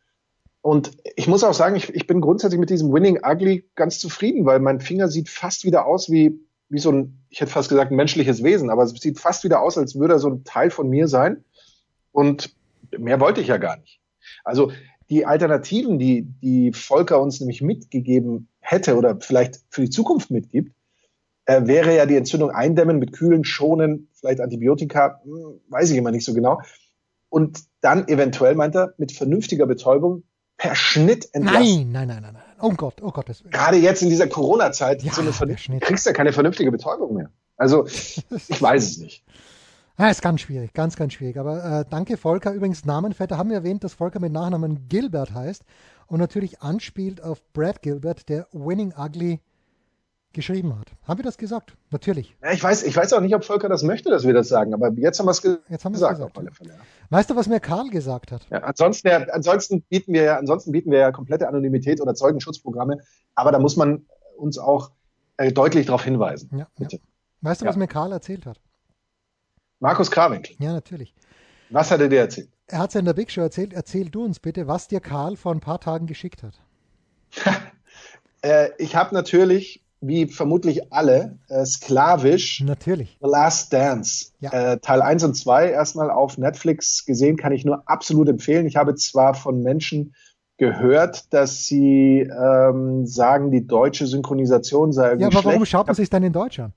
Und 0.69 0.91
ich 1.15 1.27
muss 1.27 1.43
auch 1.43 1.55
sagen, 1.55 1.75
ich, 1.75 1.91
ich 1.95 2.05
bin 2.05 2.21
grundsätzlich 2.21 2.59
mit 2.59 2.69
diesem 2.69 2.93
Winning 2.93 3.21
Ugly 3.25 3.67
ganz 3.73 3.97
zufrieden, 3.97 4.45
weil 4.45 4.59
mein 4.59 4.81
Finger 4.81 5.07
sieht 5.07 5.27
fast 5.27 5.65
wieder 5.65 5.87
aus 5.87 6.11
wie, 6.11 6.39
wie 6.69 6.77
so 6.77 6.91
ein, 6.91 7.23
ich 7.31 7.41
hätte 7.41 7.49
fast 7.49 7.69
gesagt, 7.69 7.89
ein 7.89 7.95
menschliches 7.95 8.43
Wesen, 8.43 8.69
aber 8.69 8.83
es 8.83 8.91
sieht 8.91 9.19
fast 9.19 9.43
wieder 9.43 9.63
aus, 9.63 9.79
als 9.79 9.95
würde 9.97 10.13
er 10.13 10.19
so 10.19 10.29
ein 10.29 10.43
Teil 10.43 10.69
von 10.69 10.87
mir 10.87 11.07
sein. 11.07 11.43
Und 12.11 12.55
mehr 12.95 13.19
wollte 13.19 13.41
ich 13.41 13.47
ja 13.47 13.57
gar 13.57 13.77
nicht. 13.77 13.99
Also 14.43 14.71
die 15.09 15.25
Alternativen, 15.25 15.97
die, 15.97 16.27
die 16.39 16.71
Volker 16.71 17.19
uns 17.19 17.39
nämlich 17.39 17.63
mitgegeben 17.63 18.47
hätte 18.59 18.95
oder 18.95 19.19
vielleicht 19.19 19.61
für 19.71 19.81
die 19.81 19.89
Zukunft 19.89 20.29
mitgibt, 20.29 20.71
äh, 21.45 21.65
wäre 21.65 21.95
ja 21.95 22.05
die 22.05 22.15
Entzündung 22.15 22.51
eindämmen 22.51 22.99
mit 22.99 23.11
kühlen, 23.11 23.43
schonen, 23.43 24.07
vielleicht 24.13 24.39
Antibiotika, 24.39 25.19
hm, 25.23 25.61
weiß 25.69 25.89
ich 25.89 25.97
immer 25.97 26.11
nicht 26.11 26.25
so 26.25 26.35
genau. 26.35 26.61
Und 27.29 27.63
dann 27.81 28.07
eventuell, 28.07 28.53
meint 28.53 28.75
er, 28.75 28.93
mit 28.99 29.11
vernünftiger 29.11 29.65
Betäubung 29.65 30.25
per 30.59 30.75
Schnitt 30.75 31.33
entlassen. 31.33 31.91
Nein, 31.91 32.07
nein, 32.07 32.07
nein, 32.07 32.21
nein, 32.21 32.33
nein. 32.33 32.43
Oh 32.61 32.71
Gott, 32.71 33.01
oh 33.01 33.11
Gott. 33.11 33.25
Gerade 33.49 33.77
jetzt 33.77 34.03
in 34.03 34.09
dieser 34.09 34.27
Corona-Zeit 34.27 35.01
ja, 35.01 35.13
so 35.13 35.23
kriegst 35.23 36.05
du 36.05 36.09
ja 36.09 36.13
keine 36.13 36.33
vernünftige 36.33 36.69
Betäubung 36.69 37.15
mehr. 37.15 37.31
Also, 37.55 37.87
ich 38.47 38.61
weiß 38.61 38.83
es 38.83 38.97
nicht. 38.97 39.23
Ja, 39.97 40.09
ist 40.09 40.21
ganz 40.21 40.41
schwierig, 40.41 40.73
ganz, 40.73 40.95
ganz 40.95 41.13
schwierig. 41.13 41.37
Aber 41.37 41.63
äh, 41.63 41.85
danke, 41.89 42.17
Volker. 42.17 42.53
Übrigens, 42.53 42.85
Namenvetter 42.85 43.37
haben 43.37 43.49
wir 43.49 43.57
erwähnt, 43.57 43.83
dass 43.83 43.93
Volker 43.93 44.19
mit 44.19 44.33
Nachnamen 44.33 44.87
Gilbert 44.89 45.33
heißt 45.33 45.63
und 46.07 46.19
natürlich 46.19 46.61
anspielt 46.61 47.23
auf 47.23 47.41
Brad 47.53 47.81
Gilbert, 47.81 48.27
der 48.27 48.47
Winning 48.51 48.93
Ugly 48.97 49.39
geschrieben 50.33 50.77
hat. 50.77 50.91
Haben 51.07 51.19
wir 51.19 51.23
das 51.23 51.37
gesagt? 51.37 51.75
Natürlich. 51.89 52.35
Ja, 52.43 52.51
ich, 52.51 52.63
weiß, 52.63 52.83
ich 52.83 52.95
weiß 52.95 53.13
auch 53.13 53.21
nicht, 53.21 53.33
ob 53.33 53.43
Volker 53.43 53.67
das 53.67 53.83
möchte, 53.83 54.09
dass 54.09 54.25
wir 54.25 54.33
das 54.33 54.47
sagen, 54.47 54.73
aber 54.73 54.91
jetzt 54.93 55.19
haben 55.19 55.25
wir 55.25 55.31
es 55.31 55.41
ge 55.41 55.57
jetzt 55.69 55.85
haben 55.85 55.93
gesagt. 55.93 56.19
gesagt 56.19 56.37
ja. 56.61 56.71
Weißt 57.09 57.29
du, 57.29 57.35
was 57.35 57.47
mir 57.47 57.59
Karl 57.59 57.89
gesagt 57.89 58.31
hat? 58.31 58.45
Ja, 58.51 58.59
ansonsten, 58.59 59.07
ja, 59.07 59.17
ansonsten, 59.31 59.81
bieten 59.81 60.13
wir 60.13 60.23
ja, 60.23 60.37
ansonsten 60.37 60.71
bieten 60.71 60.91
wir 60.91 60.99
ja 60.99 61.11
komplette 61.11 61.47
Anonymität 61.47 61.99
oder 61.99 62.13
Zeugenschutzprogramme, 62.13 62.99
aber 63.35 63.51
da 63.51 63.59
muss 63.59 63.75
man 63.75 64.05
uns 64.37 64.57
auch 64.57 64.91
äh, 65.37 65.51
deutlich 65.51 65.87
darauf 65.87 66.03
hinweisen. 66.03 66.49
Ja, 66.55 66.67
bitte. 66.77 66.99
Weißt 67.41 67.61
du, 67.61 67.65
was 67.65 67.75
mir 67.75 67.87
Karl 67.87 68.11
erzählt 68.11 68.45
hat? 68.45 68.59
Markus 69.79 70.11
Krawinkel. 70.11 70.55
Ja, 70.59 70.73
natürlich. 70.73 71.15
Was 71.69 71.89
hat 71.89 72.01
er 72.01 72.09
dir 72.09 72.19
erzählt? 72.19 72.49
Er 72.67 72.79
hat 72.79 72.89
es 72.89 72.95
in 72.95 73.05
der 73.05 73.13
Big 73.13 73.31
Show 73.31 73.41
erzählt. 73.41 73.73
Erzähl 73.73 74.09
du 74.09 74.23
uns 74.23 74.39
bitte, 74.39 74.67
was 74.67 74.87
dir 74.87 74.99
Karl 74.99 75.37
vor 75.37 75.53
ein 75.53 75.59
paar 75.59 75.79
Tagen 75.79 76.05
geschickt 76.05 76.43
hat. 76.43 76.59
äh, 78.41 78.69
ich 78.77 78.95
habe 78.95 79.15
natürlich 79.15 79.83
wie 80.01 80.27
vermutlich 80.27 80.93
alle, 80.93 81.37
äh, 81.49 81.65
sklavisch. 81.65 82.61
Natürlich. 82.61 83.17
The 83.21 83.27
Last 83.29 83.73
Dance. 83.73 84.31
Ja. 84.39 84.73
Äh, 84.73 84.79
Teil 84.79 85.01
1 85.01 85.23
und 85.23 85.35
2 85.35 85.71
erstmal 85.71 86.09
auf 86.09 86.37
Netflix 86.37 87.05
gesehen, 87.05 87.37
kann 87.37 87.51
ich 87.51 87.65
nur 87.65 87.83
absolut 87.85 88.29
empfehlen. 88.29 88.65
Ich 88.65 88.77
habe 88.77 88.95
zwar 88.95 89.33
von 89.33 89.61
Menschen 89.61 90.13
gehört, 90.57 91.33
dass 91.33 91.65
sie 91.65 92.19
ähm, 92.19 93.05
sagen, 93.05 93.51
die 93.51 93.65
deutsche 93.65 94.05
Synchronisation 94.05 94.91
sei 94.91 95.11
irgendwie 95.11 95.33
Ja, 95.33 95.39
aber 95.39 95.49
warum 95.49 95.65
schaut 95.65 95.87
man 95.87 95.95
sich 95.95 96.09
dann 96.09 96.23
in 96.23 96.33
Deutsch 96.33 96.59
an? 96.59 96.73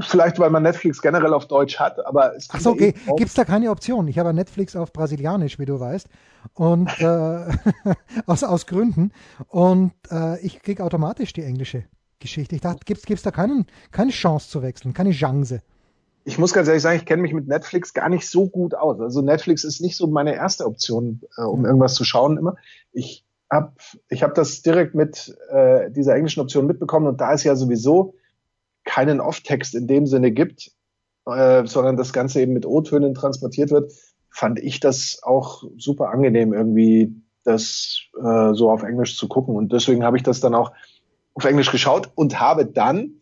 Vielleicht, 0.00 0.40
weil 0.40 0.50
man 0.50 0.64
Netflix 0.64 1.00
generell 1.00 1.32
auf 1.32 1.46
Deutsch 1.46 1.78
hat, 1.78 2.04
aber 2.04 2.34
es 2.34 2.48
Ach 2.50 2.58
so, 2.58 2.70
okay. 2.70 2.92
Gibt 3.16 3.28
es 3.28 3.34
da 3.34 3.44
keine 3.44 3.70
Option? 3.70 4.08
Ich 4.08 4.18
habe 4.18 4.34
Netflix 4.34 4.74
auf 4.74 4.92
Brasilianisch, 4.92 5.60
wie 5.60 5.64
du 5.64 5.78
weißt, 5.78 6.08
und 6.54 6.90
äh, 6.98 7.04
aus, 8.26 8.42
aus 8.42 8.66
Gründen. 8.66 9.12
Und 9.46 9.92
äh, 10.10 10.40
ich 10.40 10.60
kriege 10.60 10.82
automatisch 10.82 11.32
die 11.32 11.44
englische 11.44 11.84
Geschichte. 12.18 12.54
Ich 12.54 12.62
dachte, 12.62 12.80
gibt 12.84 13.08
es 13.08 13.22
da 13.22 13.30
keinen, 13.30 13.66
keine 13.90 14.10
Chance 14.10 14.48
zu 14.48 14.62
wechseln, 14.62 14.94
keine 14.94 15.12
Chance? 15.12 15.62
ich 16.26 16.38
muss 16.38 16.52
ganz 16.52 16.66
ehrlich 16.66 16.82
sagen, 16.82 16.98
ich 16.98 17.06
kenne 17.06 17.22
mich 17.22 17.32
mit 17.32 17.46
Netflix 17.46 17.94
gar 17.94 18.08
nicht 18.08 18.28
so 18.28 18.48
gut 18.48 18.74
aus. 18.74 19.00
Also 19.00 19.22
Netflix 19.22 19.62
ist 19.62 19.80
nicht 19.80 19.96
so 19.96 20.08
meine 20.08 20.34
erste 20.34 20.66
Option, 20.66 21.20
äh, 21.38 21.42
um 21.42 21.64
irgendwas 21.64 21.94
zu 21.94 22.02
schauen 22.04 22.36
immer. 22.36 22.56
Ich 22.92 23.24
habe 23.48 23.72
ich 24.08 24.24
hab 24.24 24.34
das 24.34 24.60
direkt 24.60 24.96
mit 24.96 25.36
äh, 25.50 25.88
dieser 25.92 26.16
englischen 26.16 26.40
Option 26.40 26.66
mitbekommen 26.66 27.06
und 27.06 27.20
da 27.20 27.32
es 27.32 27.44
ja 27.44 27.54
sowieso 27.54 28.16
keinen 28.84 29.20
Off-Text 29.20 29.76
in 29.76 29.86
dem 29.86 30.06
Sinne 30.06 30.32
gibt, 30.32 30.72
äh, 31.26 31.64
sondern 31.64 31.96
das 31.96 32.12
Ganze 32.12 32.40
eben 32.40 32.54
mit 32.54 32.66
O-Tönen 32.66 33.14
transportiert 33.14 33.70
wird, 33.70 33.92
fand 34.28 34.58
ich 34.58 34.80
das 34.80 35.20
auch 35.22 35.62
super 35.76 36.10
angenehm, 36.10 36.52
irgendwie 36.52 37.14
das 37.44 38.00
äh, 38.20 38.52
so 38.52 38.68
auf 38.72 38.82
Englisch 38.82 39.16
zu 39.16 39.28
gucken. 39.28 39.54
Und 39.54 39.72
deswegen 39.72 40.02
habe 40.02 40.16
ich 40.16 40.24
das 40.24 40.40
dann 40.40 40.56
auch 40.56 40.72
auf 41.36 41.44
Englisch 41.44 41.70
geschaut 41.70 42.10
und 42.14 42.40
habe 42.40 42.66
dann, 42.66 43.20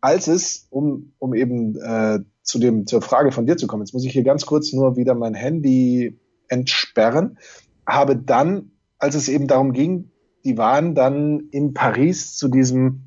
als 0.00 0.26
es, 0.26 0.66
um, 0.70 1.12
um 1.18 1.34
eben 1.34 1.76
äh, 1.80 2.20
zu 2.42 2.58
dem, 2.58 2.86
zur 2.86 3.00
Frage 3.00 3.32
von 3.32 3.46
dir 3.46 3.56
zu 3.56 3.66
kommen, 3.66 3.84
jetzt 3.84 3.94
muss 3.94 4.04
ich 4.04 4.12
hier 4.12 4.24
ganz 4.24 4.44
kurz 4.44 4.72
nur 4.72 4.96
wieder 4.96 5.14
mein 5.14 5.34
Handy 5.34 6.18
entsperren, 6.48 7.38
habe 7.86 8.16
dann 8.16 8.72
als 8.98 9.14
es 9.14 9.28
eben 9.28 9.46
darum 9.46 9.72
ging, 9.72 10.10
die 10.44 10.56
waren 10.56 10.94
dann 10.94 11.48
in 11.50 11.74
Paris 11.74 12.36
zu 12.36 12.48
diesem 12.48 13.02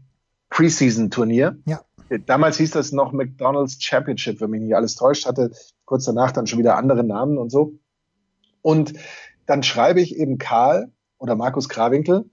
Preseason-Turnier. 0.49 1.57
Ja. 1.65 1.81
Damals 2.25 2.57
hieß 2.57 2.71
das 2.71 2.91
noch 2.91 3.11
McDonald's 3.11 3.81
Championship, 3.81 4.39
wenn 4.39 4.51
mich 4.51 4.61
nicht 4.61 4.75
alles 4.75 4.95
täuscht, 4.95 5.25
hatte 5.25 5.51
kurz 5.85 6.05
danach 6.05 6.31
dann 6.31 6.47
schon 6.47 6.59
wieder 6.59 6.77
andere 6.77 7.03
Namen 7.03 7.37
und 7.37 7.51
so. 7.51 7.73
Und 8.61 8.93
dann 9.45 9.63
schreibe 9.63 9.99
ich 10.01 10.15
eben 10.15 10.37
Karl 10.37 10.91
oder 11.17 11.35
Markus 11.35 11.67
Krawinkel, 11.67 12.29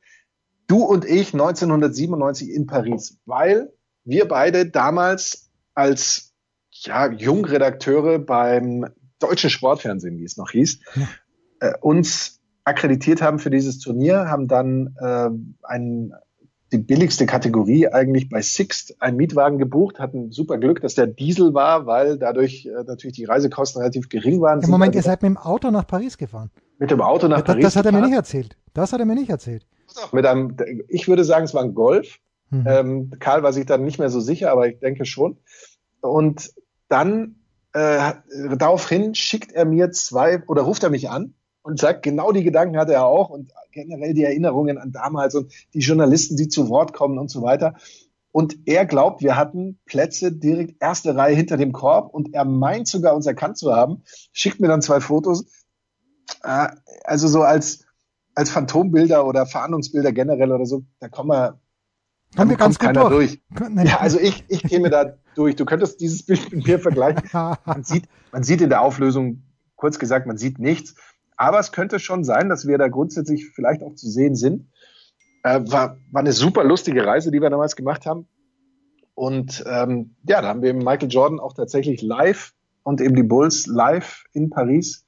du 0.66 0.84
und 0.84 1.04
ich 1.04 1.32
1997 1.32 2.50
in 2.50 2.66
Paris, 2.66 3.18
weil 3.26 3.72
wir 4.04 4.28
beide 4.28 4.66
damals 4.66 5.50
als 5.74 6.32
ja, 6.70 7.10
Jungredakteure 7.10 8.18
beim 8.18 8.86
deutschen 9.18 9.50
Sportfernsehen, 9.50 10.18
wie 10.18 10.24
es 10.24 10.36
noch 10.36 10.50
hieß, 10.50 10.80
ja. 10.96 11.08
äh, 11.60 11.72
uns 11.80 12.40
akkreditiert 12.64 13.22
haben 13.22 13.38
für 13.38 13.50
dieses 13.50 13.78
Turnier, 13.78 14.28
haben 14.28 14.48
dann 14.48 14.94
äh, 14.98 15.30
ein, 15.62 16.12
die 16.72 16.78
billigste 16.78 17.26
Kategorie 17.26 17.88
eigentlich 17.88 18.28
bei 18.28 18.42
Sixt 18.42 19.00
einen 19.00 19.16
Mietwagen 19.16 19.58
gebucht, 19.58 19.98
hatten 19.98 20.32
super 20.32 20.58
Glück, 20.58 20.80
dass 20.80 20.94
der 20.94 21.06
Diesel 21.06 21.54
war, 21.54 21.86
weil 21.86 22.18
dadurch 22.18 22.66
äh, 22.66 22.84
natürlich 22.86 23.16
die 23.16 23.24
Reisekosten 23.24 23.80
relativ 23.80 24.08
gering 24.08 24.40
waren. 24.40 24.62
Im 24.62 24.70
Moment, 24.70 24.96
also 24.96 24.98
ihr 24.98 25.02
seid 25.02 25.22
mit 25.22 25.30
dem 25.30 25.36
Auto 25.36 25.70
nach 25.70 25.86
Paris 25.86 26.18
gefahren. 26.18 26.50
Mit 26.78 26.90
dem 26.90 27.00
Auto 27.00 27.28
nach 27.28 27.42
das, 27.42 27.46
Paris. 27.46 27.64
Das 27.64 27.76
hat 27.76 27.86
er 27.86 27.92
mir 27.92 28.02
nicht 28.02 28.14
erzählt. 28.14 28.56
Das 28.72 28.92
hat 28.92 29.00
er 29.00 29.06
mir 29.06 29.14
nicht 29.14 29.30
erzählt. 29.30 29.66
Mit 30.12 30.26
einem, 30.26 30.56
ich 30.88 31.08
würde 31.08 31.24
sagen, 31.24 31.44
es 31.44 31.54
war 31.54 31.62
ein 31.62 31.74
Golf. 31.74 32.18
Mhm. 32.50 32.64
Ähm, 32.66 33.10
Karl 33.18 33.42
war 33.42 33.52
sich 33.52 33.66
dann 33.66 33.84
nicht 33.84 33.98
mehr 33.98 34.10
so 34.10 34.20
sicher, 34.20 34.50
aber 34.50 34.68
ich 34.68 34.78
denke 34.78 35.04
schon. 35.04 35.38
Und 36.00 36.52
dann 36.88 37.36
äh, 37.72 38.14
daraufhin 38.56 39.14
schickt 39.14 39.52
er 39.52 39.64
mir 39.64 39.90
zwei 39.90 40.42
oder 40.46 40.62
ruft 40.62 40.82
er 40.82 40.90
mich 40.90 41.10
an 41.10 41.34
und 41.62 41.80
sagt, 41.80 42.02
genau 42.02 42.30
die 42.30 42.44
Gedanken 42.44 42.76
hatte 42.76 42.92
er 42.92 43.06
auch 43.06 43.30
und 43.30 43.52
generell 43.72 44.14
die 44.14 44.22
Erinnerungen 44.22 44.78
an 44.78 44.92
damals 44.92 45.34
und 45.34 45.52
die 45.74 45.80
Journalisten, 45.80 46.36
die 46.36 46.48
zu 46.48 46.68
Wort 46.68 46.92
kommen 46.92 47.18
und 47.18 47.30
so 47.30 47.42
weiter. 47.42 47.74
Und 48.30 48.58
er 48.66 48.84
glaubt, 48.84 49.22
wir 49.22 49.36
hatten 49.36 49.78
Plätze 49.86 50.32
direkt 50.32 50.82
erste 50.82 51.16
Reihe 51.16 51.34
hinter 51.34 51.56
dem 51.56 51.72
Korb 51.72 52.12
und 52.12 52.34
er 52.34 52.44
meint 52.44 52.88
sogar 52.88 53.14
uns 53.14 53.26
erkannt 53.26 53.58
zu 53.58 53.74
haben, 53.74 54.02
schickt 54.32 54.60
mir 54.60 54.68
dann 54.68 54.82
zwei 54.82 55.00
Fotos, 55.00 55.46
äh, 56.42 56.68
also 57.04 57.28
so 57.28 57.42
als, 57.42 57.83
als 58.34 58.50
Phantombilder 58.50 59.26
oder 59.26 59.46
Fahndungsbilder 59.46 60.12
generell 60.12 60.52
oder 60.52 60.66
so, 60.66 60.84
da 61.00 61.08
kommen 61.08 61.30
wir, 61.30 61.60
Kommen 62.36 62.50
wir 62.50 62.56
ganz 62.56 62.78
keiner 62.78 63.08
durch. 63.08 63.40
durch. 63.54 63.86
Ja, 63.86 64.00
also 64.00 64.18
ich, 64.18 64.44
ich 64.48 64.62
käme 64.62 64.90
da 64.90 65.14
durch. 65.36 65.54
Du 65.54 65.64
könntest 65.64 66.00
dieses 66.00 66.26
Bild 66.26 66.52
mit 66.52 66.66
mir 66.66 66.78
vergleichen. 66.80 67.22
Man 67.32 67.58
sieht, 67.84 68.08
man 68.32 68.42
sieht 68.42 68.60
in 68.60 68.70
der 68.70 68.80
Auflösung, 68.80 69.42
kurz 69.76 69.98
gesagt, 69.98 70.26
man 70.26 70.36
sieht 70.36 70.58
nichts. 70.58 70.96
Aber 71.36 71.60
es 71.60 71.72
könnte 71.72 71.98
schon 71.98 72.24
sein, 72.24 72.48
dass 72.48 72.66
wir 72.66 72.78
da 72.78 72.88
grundsätzlich 72.88 73.50
vielleicht 73.50 73.82
auch 73.82 73.94
zu 73.94 74.08
sehen 74.08 74.34
sind. 74.34 74.68
Äh, 75.44 75.60
war, 75.66 75.96
war 76.10 76.20
eine 76.20 76.32
super 76.32 76.64
lustige 76.64 77.06
Reise, 77.06 77.30
die 77.30 77.40
wir 77.40 77.50
damals 77.50 77.76
gemacht 77.76 78.06
haben. 78.06 78.26
Und 79.14 79.62
ähm, 79.68 80.16
ja, 80.24 80.42
da 80.42 80.48
haben 80.48 80.62
wir 80.62 80.70
eben 80.70 80.78
Michael 80.78 81.08
Jordan 81.08 81.38
auch 81.38 81.52
tatsächlich 81.52 82.02
live 82.02 82.52
und 82.82 83.00
eben 83.00 83.14
die 83.14 83.22
Bulls 83.22 83.66
live 83.66 84.24
in 84.32 84.50
Paris 84.50 85.06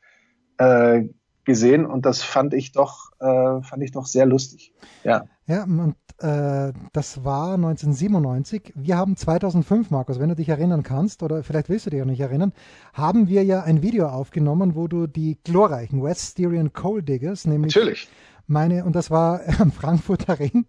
äh, 0.58 1.08
gesehen 1.46 1.86
und 1.86 2.04
das 2.04 2.22
fand 2.22 2.52
ich 2.52 2.72
doch 2.72 3.12
äh, 3.20 3.62
fand 3.62 3.82
ich 3.82 3.92
doch 3.92 4.04
sehr 4.04 4.26
lustig. 4.26 4.74
Ja. 5.02 5.24
Ja, 5.46 5.62
und 5.62 5.94
äh, 6.18 6.72
das 6.92 7.24
war 7.24 7.54
1997. 7.54 8.72
Wir 8.74 8.96
haben 8.96 9.16
2005, 9.16 9.90
Markus, 9.90 10.18
wenn 10.18 10.28
du 10.28 10.34
dich 10.34 10.48
erinnern 10.48 10.82
kannst, 10.82 11.22
oder 11.22 11.42
vielleicht 11.42 11.68
willst 11.68 11.86
du 11.86 11.90
dich 11.90 12.02
auch 12.02 12.06
nicht 12.06 12.20
erinnern, 12.20 12.52
haben 12.92 13.28
wir 13.28 13.44
ja 13.44 13.62
ein 13.62 13.80
Video 13.80 14.08
aufgenommen, 14.08 14.74
wo 14.74 14.88
du 14.88 15.06
die 15.06 15.38
glorreichen 15.44 16.02
West 16.02 16.32
Styrian 16.32 16.72
Coal 16.72 17.02
Diggers, 17.02 17.46
nämlich 17.46 17.74
Natürlich. 17.74 18.08
meine, 18.48 18.84
und 18.84 18.96
das 18.96 19.10
war 19.10 19.40
am 19.60 19.70
Frankfurter 19.70 20.38
Ring. 20.40 20.66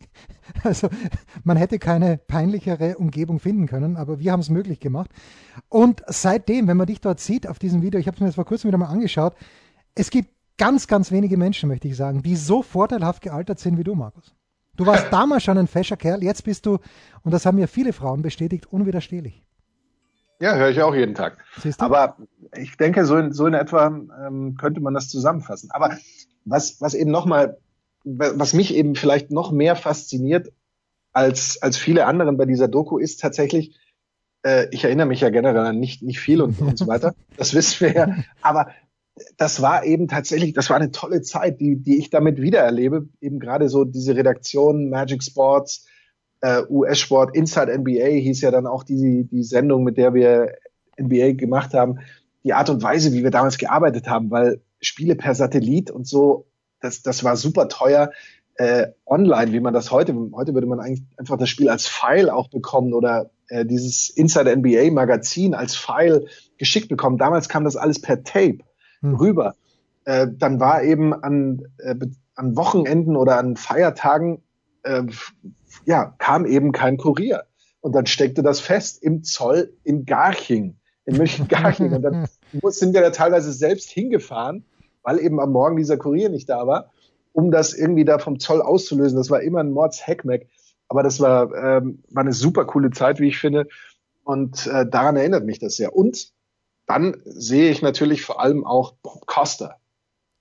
Also 0.63 0.89
man 1.43 1.57
hätte 1.57 1.79
keine 1.79 2.17
peinlichere 2.17 2.97
Umgebung 2.97 3.39
finden 3.39 3.65
können, 3.65 3.97
aber 3.97 4.19
wir 4.19 4.31
haben 4.31 4.41
es 4.41 4.49
möglich 4.49 4.79
gemacht. 4.79 5.09
Und 5.69 6.03
seitdem, 6.07 6.67
wenn 6.67 6.77
man 6.77 6.87
dich 6.87 7.01
dort 7.01 7.19
sieht 7.19 7.47
auf 7.47 7.57
diesem 7.57 7.81
Video, 7.81 7.99
ich 7.99 8.07
habe 8.07 8.15
es 8.15 8.21
mir 8.21 8.27
jetzt 8.27 8.35
vor 8.35 8.45
kurzem 8.45 8.67
wieder 8.67 8.77
mal 8.77 8.85
angeschaut, 8.85 9.33
es 9.95 10.11
gibt 10.11 10.36
ganz, 10.57 10.87
ganz 10.87 11.11
wenige 11.11 11.37
Menschen, 11.37 11.69
möchte 11.69 11.87
ich 11.87 11.95
sagen, 11.95 12.23
die 12.23 12.35
so 12.35 12.61
vorteilhaft 12.61 13.21
gealtert 13.21 13.59
sind 13.59 13.77
wie 13.77 13.83
du, 13.83 13.95
Markus. 13.95 14.35
Du 14.75 14.85
warst 14.85 15.07
damals 15.11 15.43
schon 15.43 15.57
ein 15.57 15.67
fescher 15.67 15.97
Kerl, 15.97 16.23
jetzt 16.23 16.43
bist 16.43 16.65
du, 16.65 16.79
und 17.23 17.31
das 17.33 17.45
haben 17.45 17.57
ja 17.57 17.67
viele 17.67 17.93
Frauen 17.93 18.21
bestätigt, 18.21 18.71
unwiderstehlich. 18.71 19.43
Ja, 20.39 20.55
höre 20.55 20.69
ich 20.69 20.81
auch 20.81 20.93
jeden 20.93 21.15
Tag. 21.15 21.37
Aber 21.79 22.17
ich 22.55 22.77
denke, 22.77 23.05
so 23.05 23.17
in, 23.17 23.33
so 23.33 23.47
in 23.47 23.55
etwa 23.55 23.87
ähm, 23.87 24.55
könnte 24.55 24.81
man 24.81 24.93
das 24.93 25.09
zusammenfassen. 25.09 25.71
Aber 25.71 25.97
was, 26.45 26.79
was 26.79 26.93
eben 26.93 27.09
nochmal, 27.09 27.57
was 28.03 28.53
mich 28.53 28.75
eben 28.75 28.95
vielleicht 28.95 29.31
noch 29.31 29.51
mehr 29.51 29.75
fasziniert 29.75 30.51
als, 31.11 31.59
als 31.63 31.77
viele 31.77 32.05
anderen 32.05 32.37
bei 32.37 32.45
dieser 32.45 32.67
Doku 32.67 32.99
ist 32.99 33.19
tatsächlich, 33.19 33.75
äh, 34.43 34.67
ich 34.69 34.83
erinnere 34.83 35.07
mich 35.07 35.21
ja 35.21 35.31
generell 35.31 35.65
an 35.65 35.79
nicht, 35.79 36.03
nicht 36.03 36.19
viel 36.19 36.41
und, 36.41 36.61
und 36.61 36.77
so 36.77 36.85
weiter. 36.87 37.15
Das 37.35 37.55
wissen 37.55 37.87
wir 37.87 37.93
ja. 37.93 38.15
Aber 38.43 38.67
das 39.37 39.61
war 39.61 39.83
eben 39.85 40.07
tatsächlich, 40.07 40.53
das 40.53 40.69
war 40.69 40.77
eine 40.77 40.91
tolle 40.91 41.21
Zeit, 41.21 41.59
die, 41.59 41.77
die 41.77 41.97
ich 41.97 42.09
damit 42.09 42.41
wiedererlebe. 42.41 43.07
Eben 43.21 43.39
gerade 43.39 43.69
so 43.69 43.83
diese 43.83 44.15
Redaktion 44.15 44.89
Magic 44.89 45.23
Sports, 45.23 45.85
äh, 46.41 46.63
US-Sport, 46.69 47.35
Inside 47.35 47.75
NBA 47.77 48.07
hieß 48.07 48.41
ja 48.41 48.51
dann 48.51 48.67
auch 48.67 48.83
die, 48.83 49.27
die 49.29 49.43
Sendung, 49.43 49.83
mit 49.83 49.97
der 49.97 50.13
wir 50.13 50.53
NBA 50.99 51.33
gemacht 51.33 51.73
haben. 51.73 51.99
Die 52.43 52.53
Art 52.53 52.69
und 52.69 52.83
Weise, 52.83 53.13
wie 53.13 53.23
wir 53.23 53.31
damals 53.31 53.57
gearbeitet 53.57 54.07
haben, 54.07 54.29
weil 54.31 54.61
Spiele 54.79 55.15
per 55.15 55.35
Satellit 55.35 55.89
und 55.89 56.07
so, 56.07 56.47
das, 56.79 57.01
das 57.01 57.23
war 57.23 57.35
super 57.35 57.67
teuer. 57.67 58.11
Äh, 58.55 58.87
online, 59.05 59.51
wie 59.51 59.59
man 59.59 59.73
das 59.73 59.91
heute, 59.91 60.15
heute 60.33 60.53
würde 60.53 60.67
man 60.67 60.79
eigentlich 60.79 61.03
einfach 61.17 61.37
das 61.37 61.49
Spiel 61.49 61.69
als 61.69 61.85
File 61.85 62.29
auch 62.29 62.49
bekommen 62.49 62.93
oder 62.93 63.29
äh, 63.49 63.65
dieses 63.65 64.09
Inside 64.09 64.55
NBA 64.55 64.91
Magazin 64.91 65.53
als 65.53 65.75
File 65.75 66.27
geschickt 66.57 66.89
bekommen. 66.89 67.17
Damals 67.17 67.49
kam 67.49 67.65
das 67.65 67.75
alles 67.75 68.01
per 68.01 68.23
Tape 68.23 68.59
hm. 69.01 69.15
rüber. 69.15 69.55
Äh, 70.05 70.27
dann 70.31 70.59
war 70.59 70.83
eben 70.83 71.13
an, 71.13 71.63
äh, 71.79 71.95
an 72.35 72.55
Wochenenden 72.55 73.15
oder 73.15 73.37
an 73.37 73.57
Feiertagen, 73.57 74.41
äh, 74.83 75.03
ja, 75.85 76.15
kam 76.17 76.45
eben 76.45 76.71
kein 76.71 76.97
Kurier. 76.97 77.43
Und 77.81 77.93
dann 77.93 78.05
steckte 78.05 78.43
das 78.43 78.59
fest 78.59 79.01
im 79.03 79.23
Zoll 79.23 79.73
in 79.83 80.05
Garching, 80.05 80.77
in 81.05 81.17
München-Garching. 81.17 81.93
Und 81.93 82.01
dann 82.01 82.27
sind 82.69 82.93
wir 82.93 83.01
da 83.01 83.11
teilweise 83.11 83.53
selbst 83.53 83.89
hingefahren, 83.89 84.65
weil 85.03 85.19
eben 85.19 85.39
am 85.39 85.51
Morgen 85.51 85.77
dieser 85.77 85.97
Kurier 85.97 86.29
nicht 86.29 86.49
da 86.49 86.67
war, 86.67 86.91
um 87.33 87.51
das 87.51 87.73
irgendwie 87.73 88.05
da 88.05 88.19
vom 88.19 88.39
Zoll 88.39 88.61
auszulösen. 88.61 89.17
Das 89.17 89.29
war 89.29 89.41
immer 89.41 89.59
ein 89.59 89.71
Mords-Heckmeck. 89.71 90.49
Aber 90.89 91.03
das 91.03 91.19
war, 91.19 91.53
ähm, 91.53 92.03
war 92.09 92.21
eine 92.23 92.33
super 92.33 92.65
coole 92.65 92.91
Zeit, 92.91 93.19
wie 93.19 93.27
ich 93.27 93.39
finde. 93.39 93.67
Und 94.23 94.67
äh, 94.67 94.85
daran 94.85 95.17
erinnert 95.17 95.45
mich 95.45 95.59
das 95.59 95.75
sehr. 95.75 95.95
Und 95.95 96.31
dann 96.87 97.17
sehe 97.25 97.69
ich 97.69 97.81
natürlich 97.81 98.23
vor 98.23 98.41
allem 98.41 98.65
auch 98.65 98.93
Bob 99.03 99.27
Coster. 99.27 99.75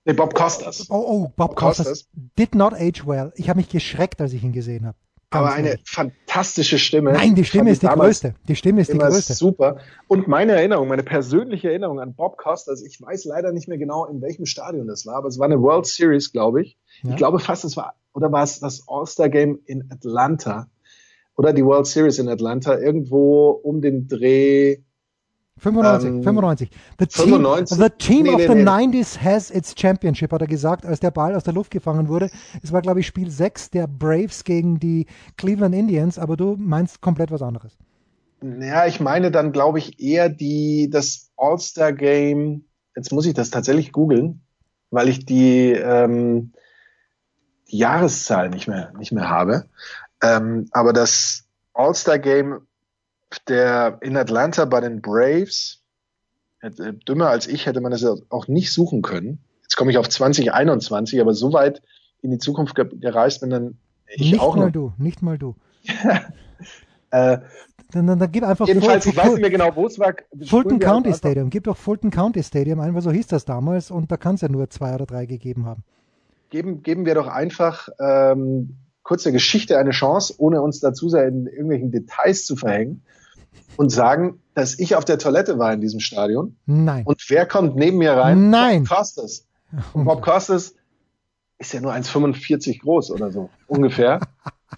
Nee, 0.04 0.12
Bob 0.12 0.34
Costas. 0.34 0.86
Oh, 0.88 0.94
oh, 0.94 1.20
Bob, 1.20 1.36
Bob 1.36 1.56
Costas. 1.56 1.86
Costas. 1.86 2.08
Did 2.38 2.54
not 2.54 2.72
age 2.72 3.04
well. 3.06 3.32
Ich 3.34 3.48
habe 3.48 3.58
mich 3.58 3.68
geschreckt, 3.68 4.20
als 4.20 4.32
ich 4.32 4.44
ihn 4.44 4.52
gesehen 4.52 4.86
habe. 4.86 4.96
Aber 5.30 5.52
eine 5.52 5.70
ehrlich. 5.70 5.82
fantastische 5.84 6.78
Stimme. 6.78 7.12
Nein, 7.12 7.34
die 7.34 7.44
Stimme 7.44 7.70
ist 7.70 7.82
die 7.82 7.88
größte. 7.88 8.34
Die 8.46 8.54
Stimme 8.54 8.82
ist 8.82 8.92
die 8.92 8.98
größte. 8.98 9.34
Super. 9.34 9.78
Und 10.06 10.28
meine 10.28 10.52
Erinnerung, 10.52 10.86
meine 10.86 11.02
persönliche 11.02 11.68
Erinnerung 11.68 11.98
an 11.98 12.14
Bob 12.14 12.38
Costas, 12.38 12.82
ich 12.82 13.02
weiß 13.02 13.24
leider 13.24 13.50
nicht 13.50 13.66
mehr 13.66 13.78
genau, 13.78 14.06
in 14.06 14.22
welchem 14.22 14.46
Stadion 14.46 14.86
das 14.86 15.04
war, 15.04 15.16
aber 15.16 15.26
es 15.26 15.40
war 15.40 15.46
eine 15.46 15.60
World 15.60 15.86
Series, 15.86 16.30
glaube 16.30 16.62
ich. 16.62 16.78
Ja. 17.02 17.10
Ich 17.10 17.16
glaube 17.16 17.40
fast, 17.40 17.64
es 17.64 17.76
war, 17.76 17.94
oder 18.12 18.30
war 18.30 18.44
es 18.44 18.60
das 18.60 18.84
All-Star 18.86 19.28
Game 19.28 19.58
in 19.66 19.90
Atlanta? 19.90 20.68
Oder 21.36 21.52
die 21.52 21.64
World 21.64 21.86
Series 21.86 22.18
in 22.20 22.28
Atlanta, 22.28 22.78
irgendwo 22.78 23.50
um 23.50 23.82
den 23.82 24.06
Dreh 24.06 24.78
95, 25.58 26.08
ähm, 26.08 26.22
95. 26.22 26.70
The 26.98 27.06
95? 27.06 27.68
Team, 27.68 27.84
the 27.84 27.90
team 27.98 28.22
nee, 28.24 28.30
of 28.30 28.36
nee, 28.38 28.46
the 28.46 28.54
nee. 28.54 28.62
90s 28.62 29.18
has 29.18 29.50
its 29.50 29.74
championship, 29.76 30.32
hat 30.32 30.42
er 30.42 30.46
gesagt, 30.46 30.84
als 30.84 31.00
der 31.00 31.10
Ball 31.10 31.34
aus 31.34 31.44
der 31.44 31.54
Luft 31.54 31.70
gefangen 31.70 32.08
wurde. 32.08 32.30
Es 32.62 32.72
war, 32.72 32.82
glaube 32.82 33.00
ich, 33.00 33.06
Spiel 33.06 33.30
6 33.30 33.70
der 33.70 33.86
Braves 33.86 34.44
gegen 34.44 34.78
die 34.78 35.06
Cleveland 35.36 35.74
Indians, 35.74 36.18
aber 36.18 36.36
du 36.36 36.56
meinst 36.58 37.00
komplett 37.00 37.30
was 37.30 37.42
anderes. 37.42 37.76
Ja, 38.42 38.86
ich 38.86 39.00
meine 39.00 39.30
dann, 39.30 39.52
glaube 39.52 39.78
ich, 39.78 39.98
eher 39.98 40.28
die, 40.28 40.90
das 40.90 41.30
All-Star-Game. 41.36 42.64
Jetzt 42.94 43.12
muss 43.12 43.26
ich 43.26 43.32
das 43.32 43.50
tatsächlich 43.50 43.92
googeln, 43.92 44.42
weil 44.90 45.08
ich 45.08 45.24
die, 45.24 45.72
ähm, 45.72 46.52
die 47.70 47.78
Jahreszahl 47.78 48.50
nicht 48.50 48.68
mehr, 48.68 48.92
nicht 48.98 49.12
mehr 49.12 49.30
habe. 49.30 49.64
Ähm, 50.22 50.68
aber 50.72 50.92
das 50.92 51.44
All-Star-Game 51.72 52.60
der 53.48 53.98
in 54.02 54.16
Atlanta 54.16 54.64
bei 54.64 54.80
den 54.80 55.00
Braves, 55.02 55.82
dümmer 57.08 57.28
als 57.28 57.46
ich 57.46 57.66
hätte 57.66 57.80
man 57.80 57.92
das 57.92 58.04
auch 58.30 58.48
nicht 58.48 58.72
suchen 58.72 59.02
können. 59.02 59.38
Jetzt 59.62 59.76
komme 59.76 59.90
ich 59.90 59.98
auf 59.98 60.08
2021, 60.08 61.20
aber 61.20 61.34
so 61.34 61.52
weit 61.52 61.82
in 62.22 62.30
die 62.30 62.38
Zukunft 62.38 62.74
gereist 62.74 63.40
bin 63.40 63.50
dann 63.50 63.78
ich 64.08 64.32
nicht 64.32 64.40
auch 64.40 64.56
mal 64.56 64.66
noch. 64.66 64.72
du, 64.72 64.92
nicht 64.98 65.22
mal 65.22 65.38
du. 65.38 65.54
äh, 67.10 67.38
Dann, 67.92 68.06
dann, 68.06 68.18
dann 68.18 68.32
gib 68.32 68.42
einfach 68.42 68.66
jedenfalls, 68.66 69.04
Ful- 69.04 69.10
ich 69.12 69.16
weiß 69.16 69.30
nicht 69.32 69.40
mehr 69.40 69.50
genau, 69.50 69.74
wo 69.76 69.86
es 69.86 69.98
war. 69.98 70.14
Fulton 70.44 70.80
County 70.80 71.12
Stadium. 71.14 71.50
Gib 71.50 71.64
doch 71.64 71.76
Fulton 71.76 72.10
County 72.10 72.42
Stadium 72.42 72.80
ein, 72.80 72.94
weil 72.94 73.02
so 73.02 73.12
hieß 73.12 73.28
das 73.28 73.44
damals 73.44 73.90
und 73.92 74.10
da 74.10 74.16
kann 74.16 74.34
es 74.34 74.40
ja 74.40 74.48
nur 74.48 74.68
zwei 74.70 74.94
oder 74.94 75.06
drei 75.06 75.26
gegeben 75.26 75.66
haben. 75.66 75.84
Geben, 76.50 76.82
geben 76.82 77.06
wir 77.06 77.14
doch 77.14 77.28
einfach 77.28 77.88
ähm, 78.00 78.76
kurz 79.06 79.22
der 79.22 79.30
Geschichte 79.30 79.78
eine 79.78 79.92
Chance, 79.92 80.34
ohne 80.38 80.60
uns 80.60 80.80
dazu 80.80 81.06
in 81.14 81.46
irgendwelchen 81.46 81.92
Details 81.92 82.44
zu 82.44 82.56
verhängen 82.56 83.02
und 83.76 83.90
sagen, 83.90 84.40
dass 84.54 84.76
ich 84.80 84.96
auf 84.96 85.04
der 85.04 85.18
Toilette 85.18 85.60
war 85.60 85.72
in 85.72 85.80
diesem 85.80 86.00
Stadion. 86.00 86.56
Nein. 86.66 87.04
Und 87.06 87.24
wer 87.28 87.46
kommt 87.46 87.76
neben 87.76 87.98
mir 87.98 88.12
rein? 88.16 88.50
Nein. 88.50 88.82
Bob 88.82 88.98
Costas. 88.98 89.46
Und 89.92 90.04
Bob 90.06 90.22
Costas 90.22 90.74
ist 91.58 91.72
ja 91.72 91.80
nur 91.80 91.92
1,45 91.92 92.80
groß 92.80 93.12
oder 93.12 93.30
so, 93.30 93.48
ungefähr. 93.68 94.18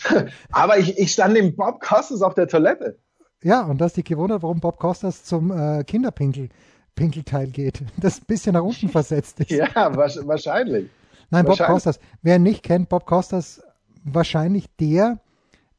Aber 0.53 0.77
ich, 0.79 0.99
ich 0.99 1.11
stand 1.11 1.33
neben 1.33 1.57
Bob 1.57 1.81
Costas 1.81 2.21
auf 2.21 2.35
der 2.35 2.49
Toilette. 2.49 2.99
Ja, 3.43 3.63
und 3.63 3.81
das 3.81 3.93
ist 3.93 3.97
die 3.97 4.05
gewundert, 4.05 4.43
warum 4.43 4.61
Bob 4.61 4.79
Costas 4.79 5.25
zum 5.25 5.51
äh, 5.51 5.85
Kinderpinkel 5.85 6.51
Pinkelteil 6.95 7.47
geht, 7.47 7.81
das 7.97 8.19
ein 8.21 8.25
bisschen 8.27 8.53
nach 8.55 8.63
unten 8.63 8.89
versetzt 8.91 9.41
ist. 9.41 9.51
Ja, 9.51 9.69
wahrsch- 9.93 10.27
wahrscheinlich. 10.27 10.91
Nein, 11.31 11.45
Bob. 11.47 11.59
Costas. 11.59 11.99
Wer 12.23 12.39
nicht 12.39 12.63
kennt, 12.65 12.89
Bob 12.89 13.07
Costas, 13.07 13.63
wahrscheinlich 14.05 14.67
der, 14.81 15.21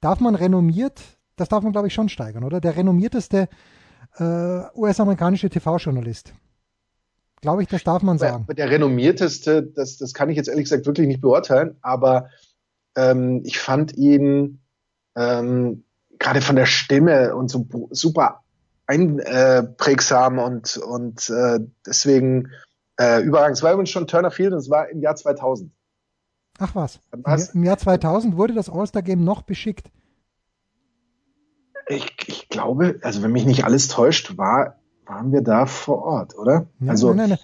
darf 0.01 0.19
man 0.19 0.35
renommiert, 0.35 1.01
das 1.35 1.49
darf 1.49 1.63
man 1.63 1.71
glaube 1.71 1.87
ich 1.87 1.93
schon 1.93 2.09
steigern, 2.09 2.43
oder? 2.43 2.59
Der 2.61 2.75
renommierteste 2.75 3.47
äh, 4.17 4.23
US-amerikanische 4.75 5.49
TV-Journalist. 5.49 6.33
Glaube 7.41 7.63
ich, 7.63 7.69
das 7.69 7.83
darf 7.83 8.03
man 8.03 8.17
sagen. 8.17 8.45
Der, 8.47 8.55
der 8.55 8.69
renommierteste, 8.69 9.63
das, 9.63 9.97
das 9.97 10.13
kann 10.13 10.29
ich 10.29 10.35
jetzt 10.35 10.49
ehrlich 10.49 10.65
gesagt 10.65 10.85
wirklich 10.85 11.07
nicht 11.07 11.21
beurteilen, 11.21 11.77
aber 11.81 12.29
ähm, 12.95 13.41
ich 13.45 13.59
fand 13.59 13.95
ihn 13.95 14.59
ähm, 15.15 15.85
gerade 16.17 16.41
von 16.41 16.57
der 16.57 16.65
Stimme 16.65 17.35
und 17.35 17.49
so 17.49 17.65
super 17.91 18.43
einprägsam 18.87 20.39
und, 20.39 20.77
und 20.77 21.29
äh, 21.29 21.59
deswegen 21.85 22.49
äh, 22.99 23.21
überragend. 23.21 23.57
Es 23.57 23.63
war 23.63 23.71
übrigens 23.71 23.91
schon 23.91 24.07
Turner 24.07 24.31
Field 24.31 24.51
und 24.51 24.59
es 24.59 24.69
war 24.69 24.89
im 24.89 25.01
Jahr 25.01 25.15
2000. 25.15 25.71
Ach 26.59 26.75
was. 26.75 26.99
Im, 27.13 27.23
Was? 27.23 27.55
Im 27.55 27.63
Jahr 27.63 27.77
2000 27.77 28.35
wurde 28.37 28.53
das 28.53 28.69
All-Star-Game 28.69 29.23
noch 29.23 29.41
beschickt. 29.41 29.89
Ich, 31.87 32.05
ich 32.27 32.49
glaube, 32.49 32.99
also 33.01 33.23
wenn 33.23 33.31
mich 33.31 33.45
nicht 33.45 33.63
alles 33.63 33.87
täuscht, 33.87 34.37
war, 34.37 34.75
waren 35.05 35.31
wir 35.31 35.41
da 35.41 35.65
vor 35.65 36.03
Ort, 36.03 36.37
oder? 36.37 36.67
Ja, 36.79 36.91
also 36.91 37.07
nein, 37.07 37.17
nein, 37.17 37.29
nein. 37.29 37.39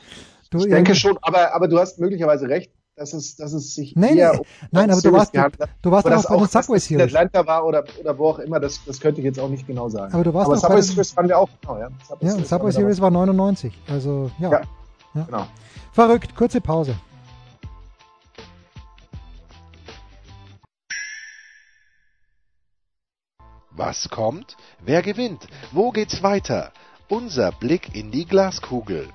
Du, 0.51 0.59
ich 0.59 0.65
ja, 0.65 0.75
denke 0.75 0.93
schon, 0.93 1.17
aber, 1.21 1.55
aber 1.55 1.67
du 1.67 1.79
hast 1.79 1.99
möglicherweise 1.99 2.47
recht, 2.47 2.71
dass 2.95 3.13
es, 3.13 3.35
dass 3.35 3.53
es 3.53 3.73
sich 3.73 3.95
Nee, 3.95 4.15
eher 4.15 4.33
nee, 4.33 4.37
um 4.37 4.45
nein, 4.71 4.83
aber 4.91 5.01
du 5.01 5.09
Series 5.09 5.17
warst, 5.19 5.35
du, 5.35 5.39
hat. 5.41 5.53
du 5.81 5.91
warst 5.91 6.05
auch 6.05 6.29
bei 6.29 6.37
den 6.37 6.47
Subway 6.47 6.75
das 6.75 6.89
in 6.91 6.97
Series. 6.97 7.15
Atlanta 7.15 7.47
war 7.47 7.65
oder, 7.65 7.83
oder 7.99 8.17
wo 8.17 8.27
auch 8.27 8.39
immer, 8.39 8.59
das, 8.59 8.79
das 8.85 8.99
könnte 8.99 9.21
ich 9.21 9.25
jetzt 9.25 9.39
auch 9.39 9.49
nicht 9.49 9.65
genau 9.65 9.89
sagen. 9.89 10.13
Aber 10.13 10.23
du 10.23 10.33
warst 10.33 10.47
Aber 10.47 10.57
auch 10.57 10.61
Subway 10.61 10.81
Series 10.81 11.17
waren 11.17 11.27
wir 11.27 11.39
auch, 11.39 11.49
genau, 11.61 11.77
ja. 11.79 11.89
Subway 12.07 12.27
Ja, 12.27 12.33
und 12.33 12.45
Series 12.45 12.49
Subway 12.49 12.71
Series 12.71 13.01
war 13.01 13.11
99. 13.11 13.77
Also, 13.89 14.29
ja. 14.39 14.51
Ja. 14.51 14.61
ja. 15.15 15.23
Genau. 15.23 15.47
Verrückt, 15.91 16.35
kurze 16.35 16.61
Pause. 16.61 16.95
Was 23.77 24.09
kommt? 24.09 24.55
Wer 24.85 25.01
gewinnt? 25.01 25.47
Wo 25.71 25.91
geht's 25.91 26.23
weiter? 26.23 26.71
Unser 27.09 27.51
Blick 27.51 27.93
in 27.93 28.09
die 28.09 28.25
Glaskugel. 28.25 29.09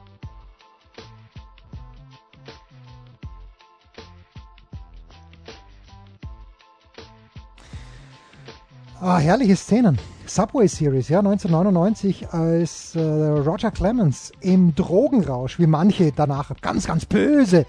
Ah, 9.00 9.16
herrliche 9.16 9.56
Szenen. 9.56 9.98
Subway 10.26 10.68
Series, 10.68 11.08
ja, 11.08 11.20
1999, 11.20 12.28
als 12.28 12.94
äh, 12.94 13.00
Roger 13.00 13.70
Clemens 13.70 14.30
im 14.42 14.74
Drogenrausch, 14.74 15.58
wie 15.58 15.66
manche 15.66 16.12
danach 16.12 16.52
ganz, 16.60 16.86
ganz 16.86 17.06
böse. 17.06 17.64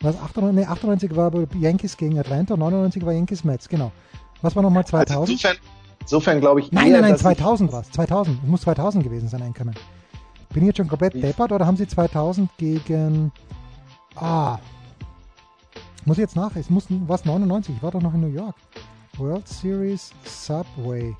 Was, 0.00 0.16
98, 0.16 0.54
nee, 0.54 0.72
98 0.72 1.16
war 1.16 1.32
Yankees 1.58 1.96
gegen 1.96 2.18
Atlanta, 2.18 2.56
99 2.56 3.04
war 3.04 3.12
Yankees 3.12 3.42
Mets, 3.42 3.68
genau. 3.68 3.90
Was 4.40 4.54
war 4.54 4.62
nochmal 4.62 4.86
2000? 4.86 5.44
Also 5.44 5.58
insofern, 6.00 6.40
glaube 6.40 6.60
ich 6.60 6.72
nein, 6.72 6.86
eher, 6.86 6.92
nein, 6.94 7.02
nein, 7.02 7.12
dass 7.12 7.22
2000 7.22 7.72
war 7.72 7.80
es. 7.80 7.90
2000. 7.92 8.42
Es 8.42 8.48
muss 8.48 8.60
2000 8.62 9.04
gewesen 9.04 9.28
sein, 9.28 9.42
Einkommen. 9.42 9.74
Bin 10.50 10.62
ich 10.62 10.68
jetzt 10.68 10.78
schon 10.78 10.88
komplett 10.88 11.14
deppert 11.14 11.52
oder 11.52 11.66
haben 11.66 11.76
sie 11.76 11.86
2000 11.86 12.50
gegen. 12.56 13.32
Ah. 14.16 14.58
Muss 16.04 16.16
ich 16.16 16.22
jetzt 16.22 16.36
nach? 16.36 16.56
Es 16.56 16.70
muss 16.70 16.86
was 16.88 17.24
99. 17.24 17.76
Ich 17.76 17.82
war 17.82 17.90
doch 17.90 18.00
noch 18.00 18.14
in 18.14 18.20
New 18.20 18.34
York. 18.34 18.54
World 19.18 19.46
Series 19.46 20.12
Subway. 20.24 21.14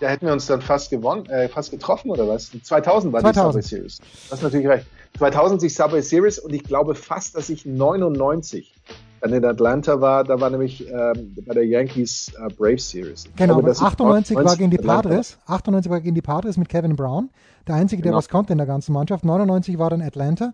Da 0.00 0.08
hätten 0.08 0.26
wir 0.26 0.32
uns 0.32 0.46
dann 0.46 0.62
fast 0.62 0.90
gewonnen, 0.90 1.26
äh, 1.26 1.48
fast 1.48 1.70
getroffen 1.70 2.10
oder 2.10 2.28
was? 2.28 2.50
2000 2.62 3.12
war 3.12 3.20
2000. 3.20 3.64
die 3.64 3.68
Subway 3.68 3.76
Series. 3.76 3.98
Du 3.98 4.32
hast 4.32 4.42
natürlich 4.42 4.68
recht. 4.68 4.86
2000 5.18 5.60
sich 5.60 5.74
Subway 5.74 6.00
Series 6.00 6.38
und 6.38 6.54
ich 6.54 6.64
glaube 6.64 6.94
fast, 6.94 7.36
dass 7.36 7.50
ich 7.50 7.66
99 7.66 8.71
dann 9.22 9.32
in 9.32 9.44
Atlanta 9.44 10.00
war. 10.00 10.24
Da 10.24 10.40
war 10.40 10.50
nämlich 10.50 10.86
ähm, 10.88 11.34
bei 11.46 11.54
der 11.54 11.64
Yankees 11.66 12.32
äh, 12.36 12.52
Brave 12.52 12.78
Series. 12.78 13.24
Ich 13.26 13.36
Genau, 13.36 13.54
glaube, 13.54 13.60
aber 13.60 13.68
dass 13.68 13.78
ich 13.78 13.84
98 13.84 14.36
war 14.36 14.42
90 14.42 14.58
gegen 14.58 14.70
die 14.72 14.78
Atlanta. 14.80 15.08
Padres. 15.08 15.38
98 15.46 15.90
war 15.90 16.00
gegen 16.00 16.14
die 16.14 16.22
Padres 16.22 16.56
mit 16.56 16.68
Kevin 16.68 16.96
Brown. 16.96 17.30
Der 17.68 17.76
einzige, 17.76 18.02
der 18.02 18.10
Genau. 18.10 18.18
was 18.18 18.28
konnte 18.28 18.52
in 18.52 18.58
der 18.58 18.66
ganzen 18.66 18.92
Mannschaft. 18.92 19.24
99 19.24 19.78
war 19.78 19.90
dann 19.90 20.02
Atlanta. 20.02 20.52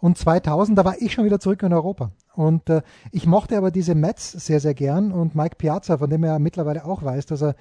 Und 0.00 0.18
2000, 0.18 0.76
da 0.76 0.84
war 0.84 0.96
ich 1.00 1.12
schon 1.12 1.24
wieder 1.24 1.38
zurück 1.38 1.62
in 1.62 1.72
Europa. 1.72 2.10
Und 2.34 2.68
äh, 2.68 2.82
ich 3.12 3.26
mochte 3.26 3.56
aber 3.56 3.70
diese 3.70 3.94
Mets 3.94 4.32
sehr, 4.32 4.58
sehr 4.60 4.74
gern. 4.74 5.12
Und 5.12 5.34
Mike 5.36 5.56
Piazza, 5.56 5.98
von 5.98 6.10
dem 6.10 6.24
er 6.24 6.38
mittlerweile 6.40 6.84
auch 6.84 7.02
weiß, 7.04 7.26
dass 7.26 7.42
er 7.42 7.54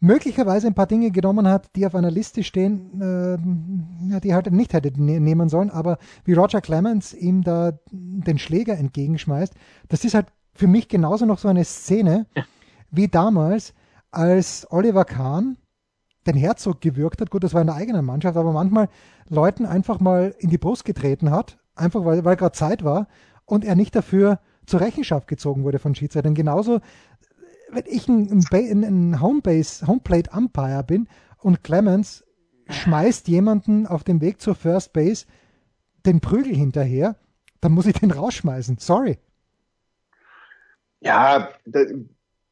möglicherweise 0.00 0.66
ein 0.66 0.74
paar 0.74 0.86
Dinge 0.86 1.10
genommen 1.10 1.48
hat, 1.48 1.74
die 1.74 1.86
auf 1.86 1.94
einer 1.94 2.10
Liste 2.10 2.42
stehen, 2.44 3.00
äh, 3.00 4.12
ja, 4.12 4.20
die 4.20 4.30
er 4.30 4.36
halt 4.36 4.50
nicht 4.52 4.72
hätte 4.72 4.92
ne 5.00 5.20
nehmen 5.20 5.48
sollen. 5.48 5.70
Aber 5.70 5.98
wie 6.24 6.34
Roger 6.34 6.60
Clemens 6.60 7.14
ihm 7.14 7.42
da 7.42 7.72
den 7.90 8.38
Schläger 8.38 8.76
entgegenschmeißt, 8.78 9.54
das 9.88 10.04
ist 10.04 10.14
halt 10.14 10.26
für 10.54 10.66
mich 10.66 10.88
genauso 10.88 11.24
noch 11.26 11.38
so 11.38 11.48
eine 11.48 11.64
Szene 11.64 12.26
wie 12.90 13.08
damals, 13.08 13.74
als 14.10 14.66
Oliver 14.70 15.04
Kahn 15.04 15.56
den 16.26 16.36
Herzog 16.36 16.80
gewürgt 16.80 17.20
hat. 17.20 17.30
Gut, 17.30 17.44
das 17.44 17.54
war 17.54 17.60
in 17.60 17.66
der 17.66 17.76
eigenen 17.76 18.04
Mannschaft, 18.04 18.36
aber 18.36 18.52
manchmal 18.52 18.88
Leuten 19.28 19.66
einfach 19.66 20.00
mal 20.00 20.34
in 20.38 20.50
die 20.50 20.58
Brust 20.58 20.84
getreten 20.84 21.30
hat, 21.30 21.58
einfach 21.74 22.04
weil, 22.04 22.24
weil 22.24 22.36
gerade 22.36 22.56
Zeit 22.56 22.84
war 22.84 23.08
und 23.44 23.64
er 23.64 23.76
nicht 23.76 23.94
dafür 23.94 24.40
zur 24.66 24.80
Rechenschaft 24.80 25.28
gezogen 25.28 25.64
wurde 25.64 25.78
von 25.78 25.94
Schiedsrichtern. 25.94 26.34
Genauso, 26.34 26.80
wenn 27.70 27.84
ich 27.86 28.08
ein, 28.08 28.44
ein, 28.52 28.84
ein, 28.84 29.20
Homebase, 29.20 29.86
Homeplate 29.86 30.30
Umpire 30.36 30.84
bin 30.84 31.08
und 31.38 31.62
Clemens 31.62 32.24
schmeißt 32.68 33.28
jemanden 33.28 33.86
auf 33.86 34.04
dem 34.04 34.20
Weg 34.20 34.40
zur 34.40 34.54
First 34.54 34.92
Base 34.92 35.26
den 36.06 36.20
Prügel 36.20 36.54
hinterher, 36.54 37.16
dann 37.60 37.72
muss 37.72 37.86
ich 37.86 37.94
den 37.94 38.10
rausschmeißen. 38.10 38.78
Sorry. 38.78 39.18
Ja, 41.00 41.48
da, 41.64 41.80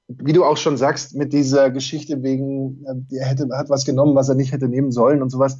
wie 0.09 0.33
du 0.33 0.44
auch 0.44 0.57
schon 0.57 0.76
sagst, 0.76 1.14
mit 1.14 1.33
dieser 1.33 1.70
Geschichte 1.70 2.22
wegen, 2.22 2.85
äh, 2.85 3.16
er 3.16 3.26
hätte, 3.26 3.48
hat 3.52 3.68
was 3.68 3.85
genommen, 3.85 4.14
was 4.14 4.29
er 4.29 4.35
nicht 4.37 4.52
hätte 4.52 4.68
nehmen 4.68 4.92
sollen 4.92 5.22
und 5.22 5.31
sowas. 5.31 5.59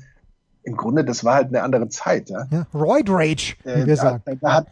Im 0.63 0.77
Grunde, 0.77 1.05
das 1.05 1.25
war 1.25 1.35
halt 1.35 1.49
eine 1.49 1.63
andere 1.63 1.89
Zeit. 1.89 2.29
Ja? 2.31 2.47
Ja, 2.51 2.67
Roid 2.75 3.09
Rage, 3.09 3.55
wie 3.65 3.71
Äh, 3.71 3.87
wir 3.87 3.97
da, 3.97 4.03
sagen. 4.03 4.23
da, 4.25 4.35
da 4.35 4.53
hat, 4.53 4.67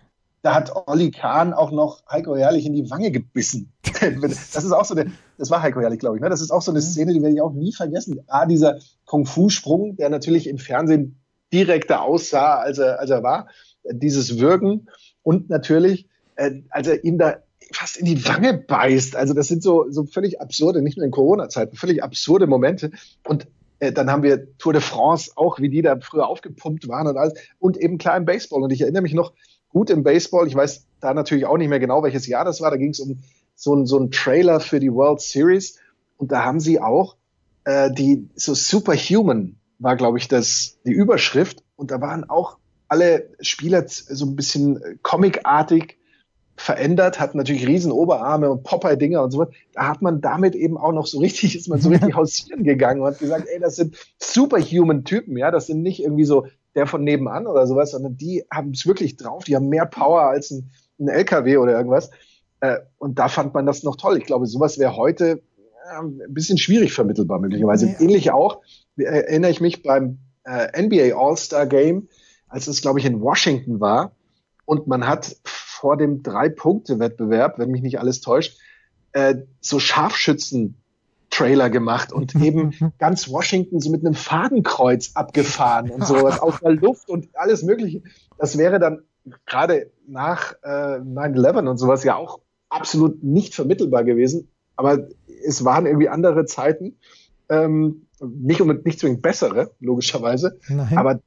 da 0.45 0.55
hat 0.55 0.71
Olli 0.87 1.11
Kahn 1.11 1.55
auch 1.55 1.73
noch 1.73 2.03
Heiko 2.07 2.37
Herrlich 2.37 2.67
in 2.67 2.75
die 2.75 2.91
Wange 2.91 3.11
gebissen. 3.11 3.73
Das 4.21 4.63
ist 4.63 4.73
auch 4.73 4.85
so 4.85 4.95
eine, 4.95 5.11
das 5.39 5.51
war 5.51 5.63
Heiko 5.63 5.81
Herrlich, 5.81 6.01
glaube 6.01 6.17
ich. 6.17 6.23
Ne? 6.23 6.29
Das 6.29 6.43
ist 6.43 6.51
auch 6.51 6.61
so 6.61 6.71
eine 6.71 6.83
Szene, 6.83 7.15
die 7.15 7.23
werde 7.23 7.35
ich 7.35 7.41
auch 7.41 7.55
nie 7.55 7.73
vergessen. 7.73 8.21
Ah, 8.27 8.45
dieser 8.45 8.79
Kung-Fu-Sprung, 9.07 9.97
der 9.97 10.11
natürlich 10.11 10.47
im 10.47 10.59
Fernsehen 10.59 11.19
direkter 11.51 12.03
aussah, 12.03 12.57
als 12.57 12.77
er, 12.77 13.01
als 13.01 13.09
er 13.09 13.23
war. 13.23 13.49
Dieses 13.91 14.39
Würgen 14.39 14.91
und 15.23 15.49
natürlich, 15.49 16.09
äh, 16.37 16.61
als 16.69 16.89
er 16.89 17.03
ihm 17.05 17.17
da 17.17 17.39
fast 17.73 17.97
in 17.97 18.05
die 18.05 18.27
Wange 18.27 18.53
beißt. 18.53 19.17
Also 19.17 19.33
das 19.33 19.49
sind 19.49 19.63
so, 19.63 19.87
so 19.89 20.05
völlig 20.05 20.43
absurde, 20.43 20.83
nicht 20.83 20.99
nur 20.99 21.07
in 21.07 21.13
Corona-Zeiten, 21.13 21.75
völlig 21.75 22.03
absurde 22.03 22.47
Momente. 22.47 22.91
Und 23.27 23.47
äh, 23.79 23.93
dann 23.93 24.11
haben 24.11 24.23
wir 24.23 24.59
Tour 24.59 24.75
de 24.75 24.83
France, 24.83 25.31
auch 25.37 25.59
wie 25.61 25.71
die 25.71 25.81
da 25.81 25.99
früher 26.01 26.29
aufgepumpt 26.29 26.87
waren 26.89 27.07
und 27.07 27.17
alles. 27.17 27.33
Und 27.59 27.79
eben 27.79 27.97
klar 27.97 28.19
im 28.19 28.27
Baseball. 28.27 28.63
Und 28.63 28.73
ich 28.73 28.83
erinnere 28.83 29.03
mich 29.03 29.15
noch 29.15 29.33
gut 29.75 29.91
im 29.91 30.03
Baseball. 30.03 30.47
Ich 30.47 30.55
weiß 30.55 30.87
da 31.01 31.13
natürlich 31.13 31.45
auch 31.45 31.59
nicht 31.59 31.69
mehr 31.69 31.81
genau, 31.81 32.03
welches 32.03 32.27
Jahr 32.27 32.47
das 32.47 32.63
war. 32.63 32.71
Da 32.71 32.79
ging 32.79 32.91
es 32.91 33.01
um 33.01 33.19
so 33.55 33.75
ein, 33.75 33.87
so 33.87 33.99
ein 33.99 34.11
Trailer 34.11 34.61
für 34.61 34.81
die 34.81 34.93
World 34.93 35.21
Series. 35.21 35.79
Und 36.17 36.33
da 36.33 36.45
haben 36.45 36.61
sie 36.61 36.81
auch 36.81 37.17
äh, 37.65 37.91
die 37.91 38.29
so 38.35 38.55
Superhuman 38.55 39.57
war, 39.79 39.97
glaube 39.97 40.19
ich, 40.19 40.29
das 40.29 40.79
die 40.87 40.93
Überschrift. 40.93 41.63
Und 41.77 41.91
da 41.91 42.01
waren 42.01 42.29
auch 42.31 42.59
alle 42.89 43.29
Spieler 43.41 43.85
so 43.87 44.25
ein 44.27 44.37
bisschen 44.37 44.99
comicartig 45.03 45.99
verändert, 46.57 47.19
hat 47.19 47.35
natürlich 47.35 47.67
riesen 47.67 47.91
Oberarme 47.91 48.49
und 48.49 48.63
Popeye-Dinger 48.63 49.23
und 49.23 49.33
so 49.33 49.41
was. 49.41 49.49
Da 49.73 49.89
hat 49.89 50.03
man 50.03 50.21
damit 50.21 50.55
eben 50.55 50.79
auch 50.79 50.93
noch 50.93 51.07
so 51.07 51.19
richtig, 51.19 51.57
ist 51.57 51.69
man 51.69 51.81
so 51.81 51.89
richtig 51.89 52.15
hausieren 52.15 52.63
gegangen 52.63 53.01
und 53.01 53.09
hat 53.09 53.19
gesagt, 53.19 53.49
ey, 53.53 53.59
das 53.59 53.77
sind 53.77 53.97
Superhuman-Typen, 54.21 55.37
ja, 55.37 55.51
das 55.51 55.67
sind 55.67 55.83
nicht 55.83 56.01
irgendwie 56.01 56.25
so 56.25 56.47
der 56.75 56.87
von 56.87 57.05
nebenan 57.05 57.47
oder 57.47 57.67
sowas, 57.67 57.93
sondern 57.93 58.17
die 58.17 58.45
haben 58.51 58.71
es 58.71 58.87
wirklich 58.87 59.17
drauf, 59.17 59.45
die 59.45 59.57
haben 59.57 59.69
mehr 59.69 59.87
Power 59.87 60.23
als 60.23 60.51
ein, 60.51 60.71
ein 60.99 61.09
LKW 61.09 61.57
oder 61.59 61.73
irgendwas. 61.73 62.11
Äh, 62.61 62.79
und 62.99 63.19
da 63.19 63.29
fand 63.29 63.55
man 63.55 63.67
das 63.67 63.83
noch 63.83 63.97
toll. 63.97 64.19
Ich 64.19 64.25
glaube, 64.25 64.47
sowas 64.47 64.79
wäre 64.79 64.97
heute 64.97 65.43
äh, 65.91 65.99
ein 65.99 66.21
bisschen 66.29 66.59
schwierig 66.59 66.93
vermittelbar 66.93 67.41
möglicherweise. 67.41 67.89
Ja. 67.89 68.01
Ähnlich 68.01 68.31
auch, 68.31 68.63
äh, 68.97 69.05
erinnere 69.05 69.51
ich 69.51 69.61
mich 69.61 69.83
beim 69.83 70.19
äh, 70.45 70.83
NBA 70.83 71.17
All-Star 71.17 71.67
Game, 71.67 72.09
als 72.49 72.67
es, 72.67 72.81
glaube 72.81 72.99
ich, 72.99 73.05
in 73.05 73.21
Washington 73.21 73.81
war. 73.81 74.13
Und 74.65 74.87
man 74.87 75.07
hat 75.07 75.37
vor 75.45 75.97
dem 75.97 76.23
Drei-Punkte-Wettbewerb, 76.23 77.59
wenn 77.59 77.71
mich 77.71 77.83
nicht 77.83 77.99
alles 77.99 78.21
täuscht, 78.21 78.59
äh, 79.13 79.37
so 79.61 79.79
Scharfschützen-Trailer 81.35 81.71
gemacht 81.71 82.13
und 82.13 82.35
eben 82.43 82.73
ganz 82.99 83.29
Washington 83.29 83.81
so 83.81 83.91
mit 83.91 84.05
einem 84.05 84.15
Fadenkreuz 84.15 85.13
abgefahren 85.15 85.91
und 85.91 86.07
sowas 86.07 86.41
aus 86.41 86.61
der 86.61 86.73
Luft 86.73 87.09
und 87.09 87.29
alles 87.35 87.63
Mögliche. 87.63 88.03
Das 88.39 88.59
wäre 88.59 88.79
dann 88.79 89.03
gerade 89.47 89.91
nach 90.07 90.55
äh, 90.63 90.99
9-11 90.99 91.69
und 91.69 91.79
sowas 91.79 92.05
ja 92.05 92.17
auch 92.17 92.41
absolut 92.69 93.23
nicht 93.23 93.55
vermittelbar 93.55 94.05
gewesen. 94.05 94.49
Aber 94.77 95.09
es 95.47 95.65
waren 95.65 95.87
irgendwie 95.87 96.09
andere 96.09 96.47
Zeiten. 96.47 96.97
Ähm, 97.49 98.07
nicht 98.21 98.61
unbedingt 98.61 98.87
nicht 98.87 99.01
zwingend 99.01 99.23
bessere, 99.23 99.73
logischerweise. 99.81 100.59
Nein. 100.69 100.97
Aber 100.97 101.21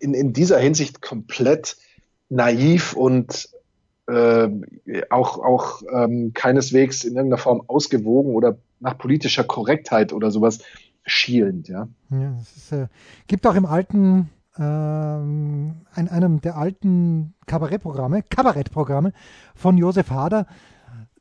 in, 0.00 0.14
in 0.14 0.32
dieser 0.32 0.58
Hinsicht 0.58 1.02
komplett 1.02 1.76
naiv 2.28 2.94
und 2.94 3.50
äh, 4.08 4.48
auch, 5.10 5.38
auch 5.38 5.82
ähm, 5.92 6.32
keineswegs 6.34 7.04
in 7.04 7.14
irgendeiner 7.14 7.40
Form 7.40 7.62
ausgewogen 7.66 8.34
oder 8.34 8.56
nach 8.80 8.96
politischer 8.96 9.44
Korrektheit 9.44 10.12
oder 10.12 10.30
sowas 10.30 10.60
schielend, 11.04 11.68
ja. 11.68 11.88
Es 12.40 12.56
ist, 12.56 12.72
äh, 12.72 12.86
gibt 13.26 13.46
auch 13.46 13.54
im 13.54 13.66
alten, 13.66 14.30
ähm, 14.58 15.82
in 15.96 16.08
einem 16.08 16.40
der 16.40 16.56
alten 16.56 17.34
Kabarettprogramme, 17.46 18.22
Kabarettprogramme 18.22 19.12
von 19.54 19.76
Josef 19.76 20.10
Hader, 20.10 20.46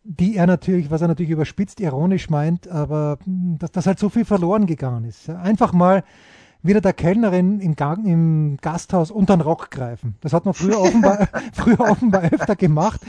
die 0.04 0.38
er 0.38 0.48
natürlich, 0.48 0.90
was 0.90 1.02
er 1.02 1.10
natürlich 1.10 1.32
überspitzt, 1.32 1.82
ironisch 1.82 2.30
meint, 2.30 2.70
aber 2.70 3.18
hm, 3.24 3.58
dass 3.60 3.72
das 3.72 3.86
halt 3.86 4.00
so 4.00 4.08
viel 4.10 4.24
verloren 4.24 4.66
gegangen 4.66 5.04
ist. 5.04 5.30
Einfach 5.30 5.74
mal 5.74 6.04
wieder 6.64 6.82
der 6.82 6.94
Kellnerin 6.94 7.60
im, 7.60 7.76
Gang, 7.76 8.06
im 8.06 8.58
Gasthaus 8.62 9.12
unter 9.12 9.38
den 9.38 9.42
Rock 9.42 9.72
greifen. 9.72 10.16
Das 10.22 10.34
hat 10.34 10.46
man 10.46 10.54
früher 10.54 10.80
offenbar, 10.80 11.28
früher 11.54 11.80
offenbar 11.80 12.24
öfter 12.24 12.56
gemacht. 12.56 13.02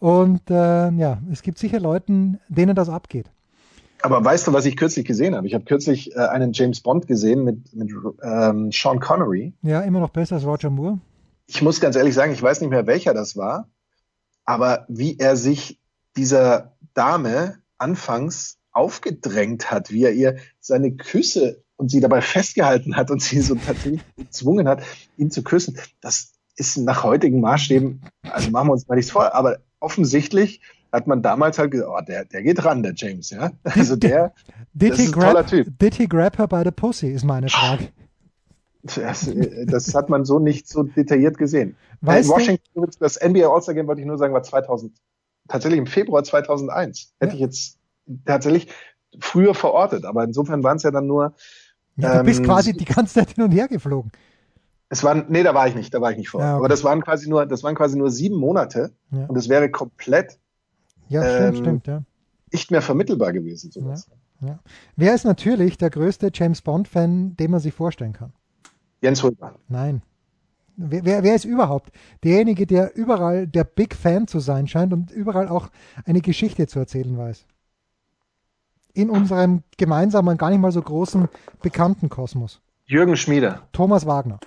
Und 0.00 0.50
äh, 0.50 0.90
ja, 0.90 1.18
es 1.32 1.42
gibt 1.42 1.58
sicher 1.58 1.80
Leuten, 1.80 2.40
denen 2.48 2.74
das 2.74 2.88
abgeht. 2.88 3.26
Aber 4.02 4.24
weißt 4.24 4.46
du, 4.46 4.52
was 4.52 4.64
ich 4.64 4.76
kürzlich 4.76 5.06
gesehen 5.06 5.34
habe? 5.34 5.46
Ich 5.46 5.54
habe 5.54 5.64
kürzlich 5.64 6.14
äh, 6.14 6.20
einen 6.20 6.52
James 6.52 6.80
Bond 6.80 7.06
gesehen 7.06 7.44
mit, 7.44 7.74
mit 7.74 7.90
ähm, 8.22 8.70
Sean 8.70 9.00
Connery. 9.00 9.54
Ja, 9.62 9.80
immer 9.80 10.00
noch 10.00 10.10
besser 10.10 10.36
als 10.36 10.44
Roger 10.44 10.70
Moore. 10.70 10.98
Ich 11.46 11.62
muss 11.62 11.80
ganz 11.80 11.96
ehrlich 11.96 12.14
sagen, 12.14 12.32
ich 12.32 12.42
weiß 12.42 12.60
nicht 12.60 12.70
mehr, 12.70 12.86
welcher 12.86 13.14
das 13.14 13.36
war, 13.36 13.68
aber 14.44 14.84
wie 14.88 15.18
er 15.18 15.36
sich 15.36 15.80
dieser 16.16 16.76
Dame 16.94 17.58
anfangs 17.78 18.58
aufgedrängt 18.70 19.70
hat, 19.70 19.90
wie 19.90 20.04
er 20.04 20.12
ihr 20.12 20.36
seine 20.60 20.94
Küsse 20.94 21.64
und 21.78 21.90
sie 21.90 22.00
dabei 22.00 22.20
festgehalten 22.20 22.96
hat 22.96 23.10
und 23.10 23.22
sie 23.22 23.40
so 23.40 23.54
tatsächlich 23.54 24.02
gezwungen 24.16 24.68
hat, 24.68 24.82
ihn 25.16 25.30
zu 25.30 25.42
küssen. 25.42 25.78
Das 26.00 26.32
ist 26.56 26.76
nach 26.76 27.04
heutigen 27.04 27.40
Maßstäben, 27.40 28.02
also 28.22 28.50
machen 28.50 28.68
wir 28.68 28.72
uns 28.72 28.86
mal 28.88 28.96
nichts 28.96 29.12
vor, 29.12 29.34
aber 29.34 29.58
offensichtlich 29.80 30.60
hat 30.92 31.06
man 31.06 31.22
damals 31.22 31.58
halt 31.58 31.70
gesagt, 31.70 31.90
oh, 31.90 32.04
der, 32.04 32.24
der 32.24 32.42
geht 32.42 32.64
ran, 32.64 32.82
der 32.82 32.94
James, 32.96 33.30
ja. 33.30 33.52
Also 33.62 33.94
der, 33.94 34.34
did 34.72 34.92
das 34.92 34.98
ist 34.98 35.06
ein 35.06 35.12
grab, 35.12 35.32
toller 35.32 35.46
Typ. 35.46 35.78
Did 35.78 35.94
he 35.94 36.06
grab 36.06 36.38
her 36.38 36.48
by 36.48 36.62
the 36.64 36.70
pussy, 36.70 37.08
ist 37.08 37.24
meine 37.24 37.48
Frage. 37.48 37.88
Das, 38.82 39.30
das 39.66 39.94
hat 39.94 40.08
man 40.08 40.24
so 40.24 40.38
nicht 40.38 40.68
so 40.68 40.82
detailliert 40.82 41.36
gesehen. 41.36 41.76
Weißt 42.00 42.28
Washington, 42.28 42.64
du? 42.74 42.86
das 42.98 43.20
NBA 43.22 43.46
All-Star 43.46 43.74
Game, 43.74 43.86
wollte 43.86 44.00
ich 44.00 44.06
nur 44.06 44.18
sagen, 44.18 44.32
war 44.32 44.42
2000, 44.42 44.96
tatsächlich 45.46 45.78
im 45.78 45.86
Februar 45.86 46.24
2001. 46.24 47.12
Hätte 47.20 47.32
ja. 47.32 47.34
ich 47.34 47.40
jetzt 47.40 47.78
tatsächlich 48.24 48.68
früher 49.20 49.54
verortet, 49.54 50.04
aber 50.04 50.24
insofern 50.24 50.62
waren 50.62 50.76
es 50.76 50.82
ja 50.82 50.90
dann 50.90 51.06
nur 51.06 51.34
ja, 51.98 52.18
du 52.18 52.24
bist 52.24 52.40
ähm, 52.40 52.46
quasi 52.46 52.76
die 52.76 52.84
ganze 52.84 53.14
Zeit 53.14 53.30
hin 53.30 53.44
und 53.44 53.50
her 53.52 53.68
geflogen. 53.68 54.10
Es 54.88 55.04
waren, 55.04 55.26
nee, 55.28 55.42
da 55.42 55.54
war 55.54 55.68
ich 55.68 55.74
nicht, 55.74 55.92
da 55.92 56.00
war 56.00 56.12
ich 56.12 56.16
nicht 56.16 56.30
vor. 56.30 56.40
Ja, 56.40 56.54
okay. 56.54 56.58
Aber 56.58 56.68
das 56.68 56.82
waren 56.82 57.02
quasi 57.02 57.28
nur, 57.28 57.44
das 57.44 57.62
waren 57.62 57.74
quasi 57.74 57.98
nur 57.98 58.10
sieben 58.10 58.36
Monate 58.36 58.92
ja. 59.10 59.26
und 59.26 59.36
es 59.36 59.48
wäre 59.48 59.70
komplett 59.70 60.38
ja, 61.08 61.22
stimmt, 61.22 61.56
ähm, 61.56 61.62
stimmt, 61.62 61.86
ja. 61.86 62.02
nicht 62.52 62.70
mehr 62.70 62.82
vermittelbar 62.82 63.32
gewesen. 63.32 63.70
Sowas. 63.70 64.08
Ja. 64.40 64.60
Wer 64.96 65.14
ist 65.14 65.24
natürlich 65.24 65.76
der 65.78 65.90
größte 65.90 66.30
James 66.32 66.62
Bond-Fan, 66.62 67.36
den 67.36 67.50
man 67.50 67.60
sich 67.60 67.74
vorstellen 67.74 68.12
kann? 68.12 68.32
Jens 69.00 69.22
Hultmann. 69.22 69.54
Nein. 69.68 70.02
Wer, 70.76 71.04
wer, 71.04 71.22
wer 71.24 71.34
ist 71.34 71.44
überhaupt 71.44 71.90
derjenige, 72.22 72.64
der 72.64 72.94
überall 72.94 73.48
der 73.48 73.64
Big 73.64 73.96
Fan 73.96 74.28
zu 74.28 74.38
sein 74.38 74.68
scheint 74.68 74.92
und 74.92 75.10
überall 75.10 75.48
auch 75.48 75.70
eine 76.04 76.20
Geschichte 76.20 76.68
zu 76.68 76.78
erzählen 76.78 77.18
weiß? 77.18 77.46
In 78.98 79.10
unserem 79.10 79.62
gemeinsamen, 79.76 80.36
gar 80.36 80.50
nicht 80.50 80.58
mal 80.60 80.72
so 80.72 80.82
großen 80.82 81.28
bekannten 81.62 82.08
Kosmos? 82.08 82.60
Jürgen 82.84 83.16
Schmieder. 83.16 83.62
Thomas 83.72 84.06
Wagner. 84.06 84.40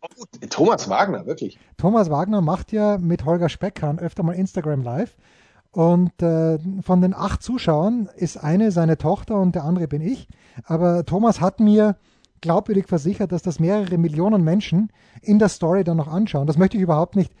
Oh, 0.00 0.24
Thomas 0.48 0.88
Wagner, 0.88 1.26
wirklich. 1.26 1.58
Thomas 1.76 2.08
Wagner 2.08 2.40
macht 2.40 2.70
ja 2.70 2.98
mit 2.98 3.24
Holger 3.24 3.48
Speckhahn 3.48 3.98
öfter 3.98 4.22
mal 4.22 4.34
Instagram 4.34 4.82
Live. 4.82 5.16
Und 5.72 6.22
äh, 6.22 6.58
von 6.82 7.02
den 7.02 7.12
acht 7.12 7.42
Zuschauern 7.42 8.08
ist 8.16 8.36
eine 8.36 8.70
seine 8.70 8.98
Tochter 8.98 9.40
und 9.40 9.54
der 9.54 9.64
andere 9.64 9.88
bin 9.88 10.00
ich. 10.00 10.28
Aber 10.64 11.04
Thomas 11.04 11.40
hat 11.40 11.58
mir 11.58 11.96
glaubwürdig 12.40 12.86
versichert, 12.86 13.32
dass 13.32 13.42
das 13.42 13.58
mehrere 13.58 13.98
Millionen 13.98 14.44
Menschen 14.44 14.92
in 15.22 15.40
der 15.40 15.48
Story 15.48 15.82
dann 15.82 15.96
noch 15.96 16.08
anschauen. 16.08 16.46
Das 16.46 16.56
möchte 16.56 16.76
ich 16.76 16.82
überhaupt 16.84 17.16
nicht 17.16 17.32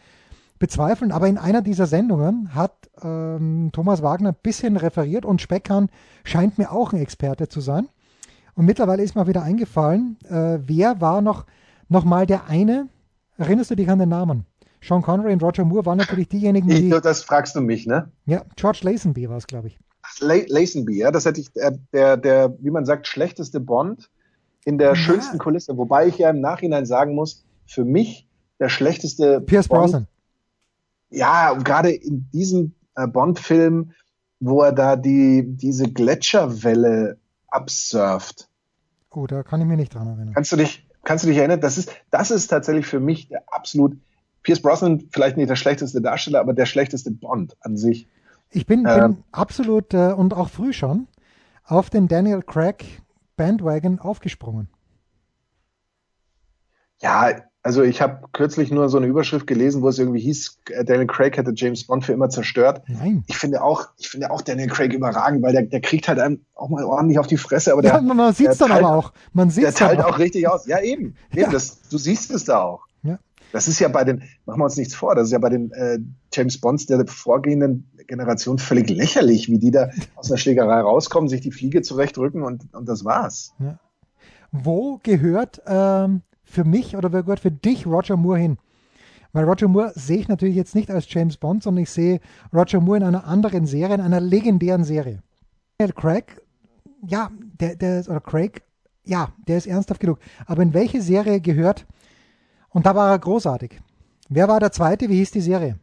bezweifeln, 0.58 1.12
aber 1.12 1.28
in 1.28 1.38
einer 1.38 1.62
dieser 1.62 1.86
Sendungen 1.86 2.54
hat 2.54 2.72
ähm, 3.02 3.70
Thomas 3.72 4.02
Wagner 4.02 4.30
ein 4.30 4.36
bisschen 4.42 4.76
referiert 4.76 5.24
und 5.24 5.40
Speckhahn 5.40 5.88
scheint 6.24 6.58
mir 6.58 6.72
auch 6.72 6.92
ein 6.92 7.00
Experte 7.00 7.48
zu 7.48 7.60
sein. 7.60 7.88
Und 8.54 8.66
mittlerweile 8.66 9.02
ist 9.02 9.14
mir 9.14 9.26
wieder 9.26 9.42
eingefallen, 9.42 10.18
äh, 10.28 10.58
wer 10.66 11.00
war 11.00 11.20
noch, 11.20 11.46
noch 11.88 12.04
mal 12.04 12.26
der 12.26 12.48
eine, 12.48 12.88
erinnerst 13.36 13.70
du 13.70 13.76
dich 13.76 13.88
an 13.88 14.00
den 14.00 14.08
Namen? 14.08 14.46
Sean 14.82 15.02
Connery 15.02 15.32
und 15.32 15.42
Roger 15.42 15.64
Moore 15.64 15.86
waren 15.86 15.98
natürlich 15.98 16.28
diejenigen, 16.28 16.68
die... 16.68 16.88
Ich, 16.88 17.00
das 17.00 17.22
fragst 17.22 17.54
du 17.56 17.60
mich, 17.60 17.86
ne? 17.86 18.10
Ja, 18.26 18.42
George 18.56 18.80
Lazenby 18.82 19.28
war 19.28 19.36
es, 19.36 19.46
glaube 19.46 19.68
ich. 19.68 19.78
Lazenby, 20.20 20.98
ja, 20.98 21.10
das 21.10 21.24
hätte 21.24 21.40
ich, 21.40 21.52
der, 21.52 21.78
der, 21.92 22.16
der, 22.16 22.56
wie 22.60 22.70
man 22.70 22.84
sagt, 22.84 23.06
schlechteste 23.06 23.60
Bond 23.60 24.10
in 24.64 24.78
der 24.78 24.90
ja. 24.90 24.96
schönsten 24.96 25.38
Kulisse. 25.38 25.76
Wobei 25.76 26.06
ich 26.06 26.18
ja 26.18 26.30
im 26.30 26.40
Nachhinein 26.40 26.86
sagen 26.86 27.14
muss, 27.14 27.44
für 27.66 27.84
mich 27.84 28.26
der 28.58 28.68
schlechteste 28.68 29.40
Pierce 29.40 29.68
Bond, 29.68 29.82
Brosnan 29.82 30.06
ja, 31.10 31.54
gerade 31.54 31.90
in 31.90 32.28
diesem 32.30 32.74
äh, 32.94 33.06
Bond-Film, 33.06 33.92
wo 34.40 34.62
er 34.62 34.72
da 34.72 34.96
die, 34.96 35.44
diese 35.46 35.90
Gletscherwelle 35.90 37.18
absurft. 37.48 38.48
Oh, 39.10 39.26
da 39.26 39.42
kann 39.42 39.60
ich 39.60 39.66
mich 39.66 39.78
nicht 39.78 39.94
dran 39.94 40.06
erinnern. 40.06 40.34
Kannst 40.34 40.52
du 40.52 40.56
dich, 40.56 40.86
kannst 41.04 41.24
du 41.24 41.28
dich 41.28 41.38
erinnern? 41.38 41.60
Das 41.60 41.78
ist, 41.78 41.90
das 42.10 42.30
ist 42.30 42.48
tatsächlich 42.48 42.86
für 42.86 43.00
mich 43.00 43.28
der 43.28 43.42
absolut, 43.52 43.96
Pierce 44.42 44.62
Brosnan 44.62 45.08
vielleicht 45.10 45.36
nicht 45.36 45.50
der 45.50 45.56
schlechteste 45.56 46.00
Darsteller, 46.00 46.40
aber 46.40 46.52
der 46.52 46.66
schlechteste 46.66 47.10
Bond 47.10 47.56
an 47.60 47.76
sich. 47.76 48.08
Ich 48.50 48.66
bin, 48.66 48.86
äh, 48.86 49.00
bin 49.00 49.24
absolut 49.32 49.92
äh, 49.94 50.12
und 50.12 50.34
auch 50.34 50.48
früh 50.48 50.72
schon 50.72 51.08
auf 51.64 51.90
den 51.90 52.08
Daniel 52.08 52.42
Craig 52.42 53.02
Bandwagon 53.36 53.98
aufgesprungen. 53.98 54.68
Ja, 57.00 57.30
also 57.62 57.82
ich 57.82 58.00
habe 58.00 58.20
kürzlich 58.32 58.70
nur 58.70 58.88
so 58.88 58.98
eine 58.98 59.06
Überschrift 59.06 59.46
gelesen, 59.46 59.82
wo 59.82 59.88
es 59.88 59.98
irgendwie 59.98 60.20
hieß, 60.20 60.58
äh, 60.70 60.84
Daniel 60.84 61.06
Craig 61.06 61.36
hätte 61.36 61.52
James 61.54 61.84
Bond 61.84 62.04
für 62.04 62.12
immer 62.12 62.30
zerstört. 62.30 62.82
Nein. 62.86 63.24
Ich 63.26 63.36
finde 63.36 63.62
auch, 63.62 63.88
ich 63.98 64.08
finde 64.08 64.30
auch 64.30 64.42
Daniel 64.42 64.68
Craig 64.68 64.92
überragend, 64.92 65.42
weil 65.42 65.52
der, 65.52 65.62
der 65.62 65.80
kriegt 65.80 66.08
halt 66.08 66.18
einem 66.18 66.44
auch 66.54 66.68
mal 66.68 66.84
ordentlich 66.84 67.18
auf 67.18 67.26
die 67.26 67.36
Fresse. 67.36 67.72
Aber 67.72 67.82
der, 67.82 67.94
ja, 67.94 68.00
man 68.00 68.32
sieht 68.32 68.48
es 68.48 68.58
dann 68.58 68.70
aber 68.70 68.94
auch. 68.94 69.12
Man 69.32 69.50
sieht's 69.50 69.74
der 69.74 69.88
teilt 69.88 70.00
auch. 70.00 70.14
auch 70.14 70.18
richtig 70.18 70.48
aus. 70.48 70.66
Ja, 70.66 70.80
eben. 70.80 71.16
eben 71.32 71.40
ja. 71.40 71.50
Das, 71.50 71.80
du 71.88 71.98
siehst 71.98 72.30
es 72.30 72.44
da 72.44 72.62
auch. 72.62 72.86
Ja. 73.02 73.18
Das 73.52 73.66
ist 73.66 73.80
ja 73.80 73.88
bei 73.88 74.04
den, 74.04 74.22
machen 74.46 74.60
wir 74.60 74.64
uns 74.64 74.76
nichts 74.76 74.94
vor, 74.94 75.14
das 75.14 75.26
ist 75.26 75.32
ja 75.32 75.38
bei 75.38 75.50
den 75.50 75.72
äh, 75.72 75.98
James 76.32 76.60
Bonds 76.60 76.86
der 76.86 77.06
vorgehenden 77.06 77.90
Generation 78.06 78.58
völlig 78.58 78.88
lächerlich, 78.88 79.48
wie 79.48 79.58
die 79.58 79.70
da 79.72 79.90
aus 80.14 80.30
einer 80.30 80.38
Schlägerei 80.38 80.80
rauskommen, 80.80 81.28
sich 81.28 81.40
die 81.40 81.50
Fliege 81.50 81.82
zurechtrücken 81.82 82.42
und, 82.42 82.72
und 82.72 82.88
das 82.88 83.04
war's. 83.04 83.52
Ja. 83.58 83.78
Wo 84.52 84.98
gehört 85.02 85.60
ähm, 85.66 86.22
für 86.48 86.64
mich 86.64 86.96
oder 86.96 87.12
wer 87.12 87.22
gehört 87.22 87.40
für 87.40 87.50
dich 87.50 87.86
Roger 87.86 88.16
Moore 88.16 88.38
hin? 88.38 88.58
Weil 89.32 89.44
Roger 89.44 89.68
Moore 89.68 89.92
sehe 89.94 90.18
ich 90.18 90.28
natürlich 90.28 90.56
jetzt 90.56 90.74
nicht 90.74 90.90
als 90.90 91.12
James 91.12 91.36
Bond, 91.36 91.62
sondern 91.62 91.82
ich 91.82 91.90
sehe 91.90 92.20
Roger 92.54 92.80
Moore 92.80 92.98
in 92.98 93.04
einer 93.04 93.26
anderen 93.26 93.66
Serie, 93.66 93.94
in 93.94 94.00
einer 94.00 94.20
legendären 94.20 94.84
Serie. 94.84 95.22
Daniel 95.78 95.94
Craig 95.94 96.42
ja, 97.06 97.30
der, 97.60 97.76
der 97.76 98.00
ist, 98.00 98.08
oder 98.08 98.20
Craig, 98.20 98.62
ja, 99.04 99.28
der 99.46 99.58
ist 99.58 99.66
ernsthaft 99.66 100.00
genug. 100.00 100.18
Aber 100.46 100.62
in 100.62 100.74
welche 100.74 101.02
Serie 101.02 101.40
gehört, 101.40 101.86
und 102.70 102.86
da 102.86 102.94
war 102.94 103.10
er 103.10 103.18
großartig. 103.18 103.80
Wer 104.28 104.48
war 104.48 104.60
der 104.60 104.72
zweite? 104.72 105.08
Wie 105.08 105.16
hieß 105.16 105.30
die 105.30 105.40
Serie? 105.40 105.78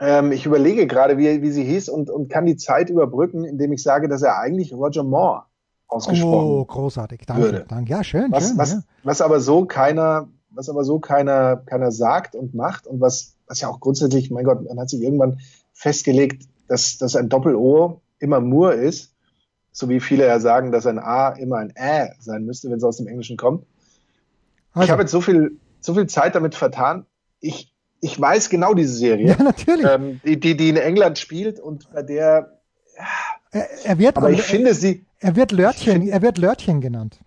Ähm, 0.00 0.32
ich 0.32 0.46
überlege 0.46 0.86
gerade, 0.86 1.18
wie, 1.18 1.42
wie 1.42 1.50
sie 1.50 1.64
hieß 1.64 1.90
und, 1.90 2.08
und 2.08 2.30
kann 2.30 2.46
die 2.46 2.56
Zeit 2.56 2.88
überbrücken, 2.88 3.44
indem 3.44 3.72
ich 3.72 3.82
sage, 3.82 4.08
dass 4.08 4.22
er 4.22 4.38
eigentlich 4.38 4.72
Roger 4.72 5.04
Moore 5.04 5.44
ausgesprochen 5.90 6.48
Oh, 6.48 6.64
großartig. 6.64 7.22
Danke, 7.26 7.42
würde. 7.42 7.64
danke. 7.68 7.90
Ja, 7.90 8.04
schön, 8.04 8.30
was, 8.30 8.48
schön. 8.48 8.58
was, 8.58 8.72
ja. 8.72 8.82
was 9.02 9.20
aber 9.20 9.40
so 9.40 9.64
keiner, 9.64 10.28
was 10.50 10.68
aber 10.68 10.84
so 10.84 10.98
keiner, 10.98 11.56
keiner 11.56 11.92
sagt 11.92 12.34
und 12.34 12.54
macht 12.54 12.86
und 12.86 13.00
was, 13.00 13.36
was 13.46 13.60
ja 13.60 13.68
auch 13.68 13.80
grundsätzlich, 13.80 14.30
mein 14.30 14.44
Gott, 14.44 14.64
man 14.64 14.78
hat 14.78 14.90
sich 14.90 15.02
irgendwann 15.02 15.40
festgelegt, 15.72 16.48
dass, 16.68 16.98
dass 16.98 17.16
ein 17.16 17.28
Doppel-O 17.28 18.00
immer 18.18 18.40
Moore 18.40 18.74
ist, 18.74 19.14
so 19.72 19.88
wie 19.88 20.00
viele 20.00 20.26
ja 20.26 20.40
sagen, 20.40 20.72
dass 20.72 20.86
ein 20.86 20.98
A 20.98 21.30
immer 21.30 21.56
ein 21.56 21.72
Ä 21.76 22.10
sein 22.20 22.44
müsste, 22.44 22.70
wenn 22.70 22.78
es 22.78 22.84
aus 22.84 22.98
dem 22.98 23.06
Englischen 23.06 23.36
kommt. 23.36 23.64
Also, 24.72 24.84
Ich 24.84 24.90
habe 24.90 25.02
jetzt 25.02 25.12
so 25.12 25.20
viel, 25.20 25.58
so 25.80 25.94
viel 25.94 26.06
Zeit 26.06 26.34
damit 26.34 26.54
vertan. 26.54 27.06
Ich, 27.40 27.72
ich 28.00 28.20
weiß 28.20 28.50
genau 28.50 28.74
diese 28.74 28.94
Serie, 28.94 29.28
ja, 29.28 29.42
natürlich. 29.42 29.86
ähm, 29.86 30.20
die, 30.24 30.38
die, 30.38 30.56
die 30.56 30.68
in 30.68 30.76
England 30.76 31.18
spielt 31.18 31.60
und 31.60 31.90
bei 31.92 32.02
der, 32.02 32.60
er, 33.50 33.84
er, 33.84 33.98
wird, 33.98 34.16
aber 34.16 34.30
ich 34.30 34.42
finde 34.42 34.74
sie, 34.74 35.04
er 35.20 35.36
wird 35.36 35.52
Lörtchen, 35.52 36.08
er 36.08 36.22
wird 36.22 36.38
Lörtchen 36.38 36.80
genannt. 36.80 37.20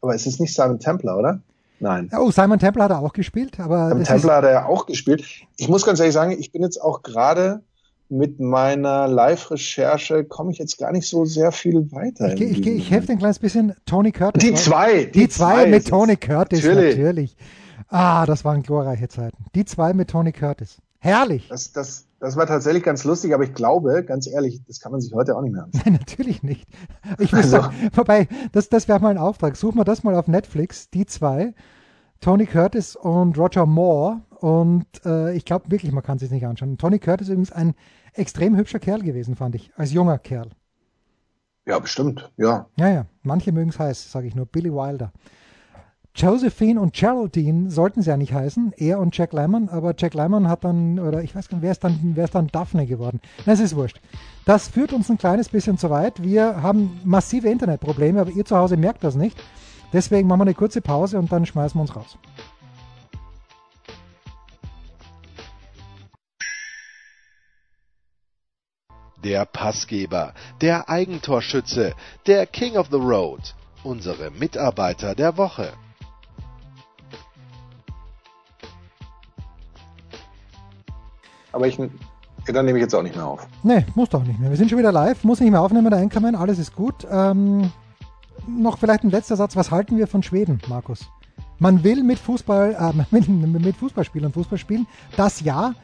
aber 0.00 0.14
es 0.14 0.26
ist 0.26 0.40
nicht 0.40 0.54
Simon 0.54 0.78
Templar, 0.78 1.18
oder? 1.18 1.40
Nein. 1.80 2.10
Oh, 2.16 2.30
Simon 2.30 2.58
Templar 2.58 2.84
hat 2.84 2.92
er 2.92 3.00
auch 3.00 3.12
gespielt, 3.12 3.60
aber 3.60 3.88
Simon 3.88 3.98
das 4.00 4.08
Templar 4.08 4.36
hat 4.38 4.44
er 4.44 4.50
ja 4.52 4.66
auch 4.66 4.86
gespielt. 4.86 5.24
Ich 5.56 5.68
muss 5.68 5.84
ganz 5.84 6.00
ehrlich 6.00 6.14
sagen, 6.14 6.32
ich 6.38 6.50
bin 6.52 6.62
jetzt 6.62 6.80
auch 6.80 7.02
gerade 7.02 7.62
mit 8.08 8.40
meiner 8.40 9.06
Live-Recherche 9.06 10.24
komme 10.24 10.50
ich 10.50 10.58
jetzt 10.58 10.78
gar 10.78 10.92
nicht 10.92 11.06
so 11.06 11.24
sehr 11.26 11.52
viel 11.52 11.92
weiter. 11.92 12.32
ich, 12.34 12.40
ich, 12.40 12.58
ich, 12.60 12.66
ich 12.66 12.90
helfe 12.90 13.08
dir 13.08 13.12
ein 13.12 13.18
kleines 13.18 13.38
bisschen. 13.38 13.74
Tony 13.84 14.12
Curtis. 14.12 14.42
Die 14.42 14.54
zwei, 14.54 15.04
Die, 15.04 15.28
zwei 15.28 15.66
mit 15.66 15.80
ist 15.80 15.84
es. 15.84 15.90
Tony 15.90 16.16
Curtis, 16.16 16.64
Natürlich. 16.64 16.96
natürlich. 16.96 17.36
Ah, 17.88 18.24
das 18.26 18.44
waren 18.44 18.62
glorreiche 18.62 19.08
Zeiten. 19.08 19.44
Die 19.54 19.64
zwei 19.66 19.92
mit 19.92 20.08
Tony 20.10 20.32
Curtis. 20.32 20.78
Herrlich. 20.98 21.48
Das, 21.48 21.72
das, 21.72 22.06
das 22.20 22.36
war 22.36 22.46
tatsächlich 22.46 22.82
ganz 22.82 23.04
lustig, 23.04 23.32
aber 23.34 23.44
ich 23.44 23.54
glaube, 23.54 24.04
ganz 24.04 24.26
ehrlich, 24.26 24.62
das 24.66 24.80
kann 24.80 24.92
man 24.92 25.00
sich 25.00 25.12
heute 25.14 25.36
auch 25.36 25.42
nicht 25.42 25.52
mehr 25.52 25.64
ansehen. 25.64 25.82
Nein, 25.84 25.92
natürlich 26.00 26.42
nicht. 26.42 26.66
Ich 27.18 27.32
muss 27.32 27.44
Also- 27.44 27.62
sagen, 27.62 27.90
wobei, 27.94 28.28
das, 28.52 28.68
das 28.68 28.88
wäre 28.88 29.00
mal 29.00 29.10
ein 29.10 29.18
Auftrag. 29.18 29.56
Such 29.56 29.74
mal 29.74 29.84
das 29.84 30.02
mal 30.04 30.14
auf 30.14 30.26
Netflix, 30.28 30.90
die 30.90 31.06
zwei, 31.06 31.54
Tony 32.20 32.46
Curtis 32.46 32.96
und 32.96 33.38
Roger 33.38 33.66
Moore. 33.66 34.22
Und 34.40 34.86
äh, 35.04 35.34
ich 35.36 35.44
glaube 35.44 35.70
wirklich, 35.70 35.92
man 35.92 36.02
kann 36.02 36.16
es 36.16 36.20
sich 36.22 36.30
nicht 36.30 36.46
anschauen. 36.46 36.78
Tony 36.78 36.98
Curtis 36.98 37.28
ist 37.28 37.32
übrigens 37.32 37.52
ein 37.52 37.74
extrem 38.12 38.56
hübscher 38.56 38.78
Kerl 38.78 39.02
gewesen, 39.02 39.36
fand 39.36 39.54
ich, 39.54 39.72
als 39.76 39.92
junger 39.92 40.18
Kerl. 40.18 40.50
Ja, 41.66 41.78
bestimmt, 41.78 42.32
ja. 42.36 42.66
Ja, 42.78 42.88
ja, 42.88 43.06
manche 43.22 43.52
mögen 43.52 43.70
es 43.70 43.78
heiß, 43.78 44.10
sage 44.10 44.26
ich 44.26 44.34
nur. 44.34 44.46
Billy 44.46 44.72
Wilder. 44.72 45.12
Josephine 46.18 46.80
und 46.80 46.94
Geraldine 46.94 47.70
sollten 47.70 48.02
sie 48.02 48.10
ja 48.10 48.16
nicht 48.16 48.32
heißen, 48.32 48.72
er 48.76 48.98
und 48.98 49.16
Jack 49.16 49.32
Lemmon, 49.32 49.68
aber 49.68 49.94
Jack 49.96 50.14
Lemmon 50.14 50.48
hat 50.48 50.64
dann, 50.64 50.98
oder 50.98 51.22
ich 51.22 51.32
weiß 51.32 51.48
gar 51.48 51.58
nicht, 51.58 51.62
wer 51.62 51.70
ist 51.70 51.84
dann, 51.84 52.00
wer 52.14 52.24
ist 52.24 52.34
dann 52.34 52.48
Daphne 52.48 52.86
geworden? 52.86 53.20
Das 53.46 53.60
ist 53.60 53.76
wurscht. 53.76 54.00
Das 54.44 54.66
führt 54.66 54.92
uns 54.92 55.08
ein 55.10 55.18
kleines 55.18 55.48
bisschen 55.48 55.78
zu 55.78 55.90
weit. 55.90 56.20
Wir 56.20 56.60
haben 56.60 57.00
massive 57.04 57.48
Internetprobleme, 57.48 58.20
aber 58.20 58.30
ihr 58.30 58.44
zu 58.44 58.56
Hause 58.56 58.76
merkt 58.76 59.04
das 59.04 59.14
nicht. 59.14 59.40
Deswegen 59.92 60.26
machen 60.26 60.40
wir 60.40 60.46
eine 60.46 60.54
kurze 60.54 60.80
Pause 60.80 61.20
und 61.20 61.30
dann 61.30 61.46
schmeißen 61.46 61.78
wir 61.78 61.82
uns 61.82 61.94
raus. 61.94 62.18
Der 69.22 69.44
Passgeber, 69.44 70.34
der 70.60 70.88
Eigentorschütze, 70.88 71.94
der 72.26 72.46
King 72.46 72.76
of 72.76 72.88
the 72.90 72.96
Road, 72.96 73.54
unsere 73.84 74.32
Mitarbeiter 74.32 75.14
der 75.14 75.36
Woche. 75.36 75.72
Aber 81.58 81.66
ich, 81.66 81.76
dann 81.76 82.66
nehme 82.66 82.78
ich 82.78 82.82
jetzt 82.82 82.94
auch 82.94 83.02
nicht 83.02 83.16
mehr 83.16 83.26
auf. 83.26 83.48
Nee, 83.64 83.84
muss 83.96 84.10
doch 84.10 84.22
nicht 84.22 84.38
mehr. 84.38 84.48
Wir 84.48 84.56
sind 84.56 84.70
schon 84.70 84.78
wieder 84.78 84.92
live, 84.92 85.24
muss 85.24 85.40
nicht 85.40 85.50
mehr 85.50 85.60
aufnehmen, 85.60 85.90
der 85.90 85.98
Einkommen, 85.98 86.36
alles 86.36 86.60
ist 86.60 86.72
gut. 86.76 87.04
Ähm, 87.10 87.72
noch 88.46 88.78
vielleicht 88.78 89.02
ein 89.02 89.10
letzter 89.10 89.34
Satz. 89.34 89.56
Was 89.56 89.72
halten 89.72 89.98
wir 89.98 90.06
von 90.06 90.22
Schweden, 90.22 90.60
Markus? 90.68 91.10
Man 91.58 91.82
will 91.82 92.04
mit 92.04 92.20
Fußball, 92.20 92.76
äh, 92.78 93.04
mit, 93.10 93.28
mit 93.28 93.76
Fußballspielern 93.76 94.32
Fußball 94.32 94.56
spielen, 94.56 94.86
das 95.16 95.40
ja, 95.40 95.74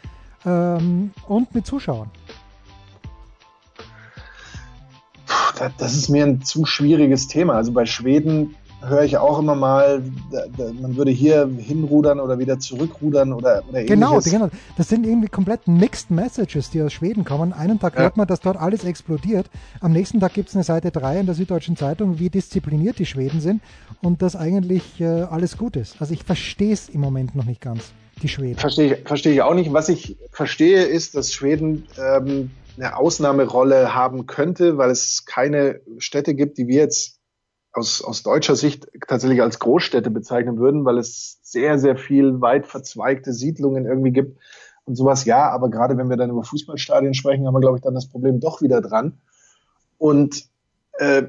ähm, 0.47 1.11
und 1.27 1.53
mit 1.57 1.67
Zuschauern. 1.67 2.09
Das 5.79 5.95
ist 5.95 6.09
mir 6.09 6.25
ein 6.25 6.43
zu 6.43 6.67
schwieriges 6.67 7.27
Thema. 7.27 7.55
Also 7.55 7.73
bei 7.73 7.85
Schweden 7.85 8.55
höre 8.89 9.03
ich 9.05 9.17
auch 9.17 9.39
immer 9.39 9.55
mal, 9.55 10.03
da, 10.31 10.45
da, 10.57 10.73
man 10.81 10.97
würde 10.97 11.11
hier 11.11 11.49
hinrudern 11.59 12.21
oder 12.21 12.39
wieder 12.39 12.59
zurückrudern 12.59 13.33
oder, 13.33 13.63
oder 13.69 13.83
Genau, 13.85 14.13
ähnliches. 14.15 14.33
genau. 14.33 14.49
Das 14.77 14.89
sind 14.89 15.07
irgendwie 15.07 15.29
komplett 15.29 15.67
mixed 15.69 16.11
messages, 16.11 16.71
die 16.71 16.83
aus 16.83 16.93
Schweden 16.93 17.25
kommen. 17.25 17.53
Einen 17.53 17.79
Tag 17.79 17.95
Ja. 17.95 18.03
hört 18.03 18.17
man, 18.17 18.27
dass 18.27 18.41
dort 18.41 18.57
alles 18.57 18.85
explodiert. 18.85 19.51
Am 19.81 19.93
nächsten 19.93 20.21
Tag 20.21 20.35
gibt 20.35 20.49
es 20.49 20.55
eine 20.55 20.65
Seite 20.65 20.91
3 20.91 21.21
in 21.21 21.27
der 21.27 21.35
Süddeutschen 21.35 21.77
Zeitung, 21.77 22.19
wie 22.19 22.31
diszipliniert 22.31 22.99
die 22.99 23.07
Schweden 23.07 23.41
sind 23.41 23.63
und 24.03 24.23
dass 24.23 24.37
eigentlich 24.37 25.01
äh, 25.01 25.05
alles 25.23 25.57
gut 25.59 25.77
ist. 25.77 25.97
Also 26.01 26.13
ich 26.15 26.25
verstehe 26.25 26.73
es 26.73 26.89
im 26.89 27.01
Moment 27.01 27.35
noch 27.35 27.45
nicht 27.45 27.61
ganz, 27.61 27.93
die 28.23 28.29
Schweden. 28.29 28.59
Verstehe 28.59 28.95
ich, 28.95 29.07
verstehe 29.09 29.33
ich 29.33 29.43
auch 29.43 29.55
nicht. 29.55 29.73
Was 29.73 29.89
ich 29.89 30.17
verstehe, 30.31 30.83
ist, 30.85 31.15
dass 31.15 31.33
Schweden 31.33 31.87
ähm, 31.99 32.51
eine 32.77 32.97
Ausnahmerolle 32.97 33.95
haben 33.95 34.27
könnte, 34.27 34.79
weil 34.79 34.91
es 34.91 35.25
keine 35.27 35.81
Städte 35.99 36.35
gibt, 36.35 36.59
die 36.59 36.67
wir 36.67 36.77
jetzt 36.81 37.14
aus, 37.75 38.03
aus 38.03 38.23
deutscher 38.23 38.57
Sicht 38.57 38.89
tatsächlich 39.07 39.43
als 39.43 39.59
Großstädte 39.59 40.11
bezeichnen 40.11 40.59
würden, 40.59 40.85
weil 40.85 40.99
es 40.99 41.41
sehr, 41.43 41.79
sehr 41.79 41.97
viel 41.97 42.41
weit 42.41 42.67
verzweigte 42.67 43.33
Siedlungen 43.33 43.85
irgendwie 43.85 44.13
gibt 44.13 44.39
und 44.85 44.97
sowas. 44.97 45.25
Ja, 45.25 45.51
aber 45.51 45.71
gerade 45.71 45.97
wenn 45.97 46.09
wir 46.09 46.17
dann 46.17 46.31
über 46.31 46.45
Fußballstadien 46.45 47.15
sprechen, 47.15 47.47
haben 47.47 47.55
wir, 47.55 47.61
glaube 47.61 47.79
ich, 47.79 47.83
dann 47.83 47.95
das 47.95 48.09
Problem 48.09 48.41
doch 48.41 48.63
wieder 48.63 48.81
dran. 48.81 49.19
Und 49.99 50.45
äh, 50.99 51.25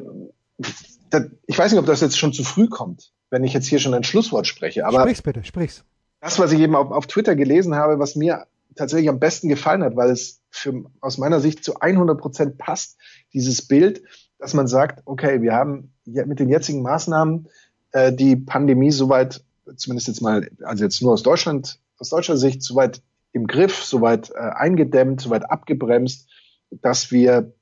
das, 1.10 1.24
ich 1.48 1.58
weiß 1.58 1.72
nicht, 1.72 1.80
ob 1.80 1.88
das 1.88 2.02
jetzt 2.02 2.18
schon 2.18 2.34
zu 2.34 2.44
früh 2.44 2.68
kommt, 2.68 3.12
wenn 3.30 3.44
ich 3.44 3.54
jetzt 3.54 3.68
hier 3.68 3.80
schon 3.80 3.94
ein 3.94 4.04
Schlusswort 4.04 4.48
spreche. 4.48 4.86
Aber 4.86 5.02
sprich's 5.02 5.22
bitte, 5.22 5.44
sprich's. 5.44 5.84
das, 6.22 6.38
was 6.38 6.52
ich 6.52 6.60
eben 6.60 6.76
auf, 6.76 6.92
auf 6.92 7.08
Twitter 7.08 7.36
gelesen 7.36 7.76
habe, 7.76 7.98
was 7.98 8.16
mir 8.16 8.46
tatsächlich 8.76 9.10
am 9.10 9.20
besten 9.20 9.50
gefallen 9.50 9.84
hat, 9.84 9.96
weil 9.96 10.12
es 10.12 10.42
für, 10.50 10.86
aus 11.02 11.18
meiner 11.18 11.40
Sicht 11.40 11.64
zu 11.64 11.80
100 11.80 12.20
Prozent 12.20 12.58
passt, 12.58 12.98
dieses 13.34 13.68
Bild, 13.68 14.04
dass 14.40 14.54
man 14.54 14.68
sagt, 14.68 15.02
okay, 15.06 15.42
wir 15.42 15.54
haben 15.54 15.94
mit 16.06 16.40
den 16.40 16.50
jetzigen 16.50 16.82
Maßnahmen 16.82 17.48
äh, 17.92 18.14
die 18.14 18.36
Pandemie 18.36 18.92
soweit, 18.92 19.44
zumindest 19.76 20.08
jetzt 20.08 20.22
mal, 20.22 20.50
also 20.64 20.84
jetzt 20.84 21.02
nur 21.02 21.14
aus 21.14 21.24
Deutschland, 21.24 21.80
aus 21.98 22.10
deutscher 22.10 22.38
Sicht, 22.38 22.62
soweit 22.62 23.02
im 23.32 23.48
Griff, 23.48 23.84
soweit 23.84 24.32
äh, 24.32 24.38
eingedämmt, 24.38 25.22
soweit 25.22 25.50
abgebremst, 25.50 26.30
dass 26.70 27.12
wir, 27.12 27.54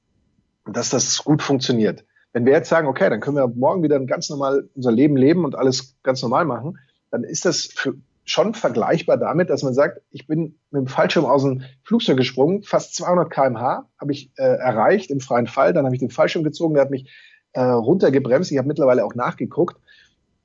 dass 0.65 0.89
das 0.89 1.23
gut 1.23 1.41
funktioniert. 1.41 2.05
Wenn 2.31 2.45
wir 2.45 2.53
jetzt 2.53 2.69
sagen, 2.69 2.87
okay, 2.87 3.09
dann 3.09 3.19
können 3.19 3.37
wir 3.37 3.47
morgen 3.47 3.83
wieder 3.83 3.99
ganz 4.05 4.29
normal 4.29 4.69
unser 4.75 4.91
Leben 4.91 5.15
leben 5.15 5.45
und 5.45 5.55
alles 5.55 5.95
ganz 6.03 6.21
normal 6.21 6.45
machen, 6.45 6.79
dann 7.11 7.23
ist 7.23 7.45
das 7.45 7.65
für, 7.65 7.95
schon 8.25 8.53
vergleichbar 8.53 9.17
damit, 9.17 9.49
dass 9.49 9.63
man 9.63 9.73
sagt, 9.73 10.01
ich 10.11 10.27
bin 10.27 10.55
mit 10.71 10.81
dem 10.81 10.87
Fallschirm 10.87 11.25
aus 11.25 11.43
dem 11.43 11.63
Flugzeug 11.83 12.17
gesprungen, 12.17 12.63
fast 12.63 12.95
200 12.95 13.29
km/h 13.29 13.85
habe 13.99 14.11
ich 14.11 14.31
äh, 14.37 14.43
erreicht 14.43 15.11
im 15.11 15.19
freien 15.19 15.47
Fall, 15.47 15.73
dann 15.73 15.85
habe 15.85 15.95
ich 15.95 15.99
den 15.99 16.09
Fallschirm 16.09 16.43
gezogen, 16.43 16.73
der 16.73 16.83
hat 16.83 16.91
mich 16.91 17.09
äh, 17.53 17.61
runtergebremst. 17.61 18.51
Ich 18.51 18.57
habe 18.57 18.67
mittlerweile 18.67 19.03
auch 19.05 19.15
nachgeguckt, 19.15 19.77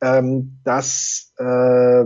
ähm, 0.01 0.59
dass 0.65 1.33
äh, 1.39 2.05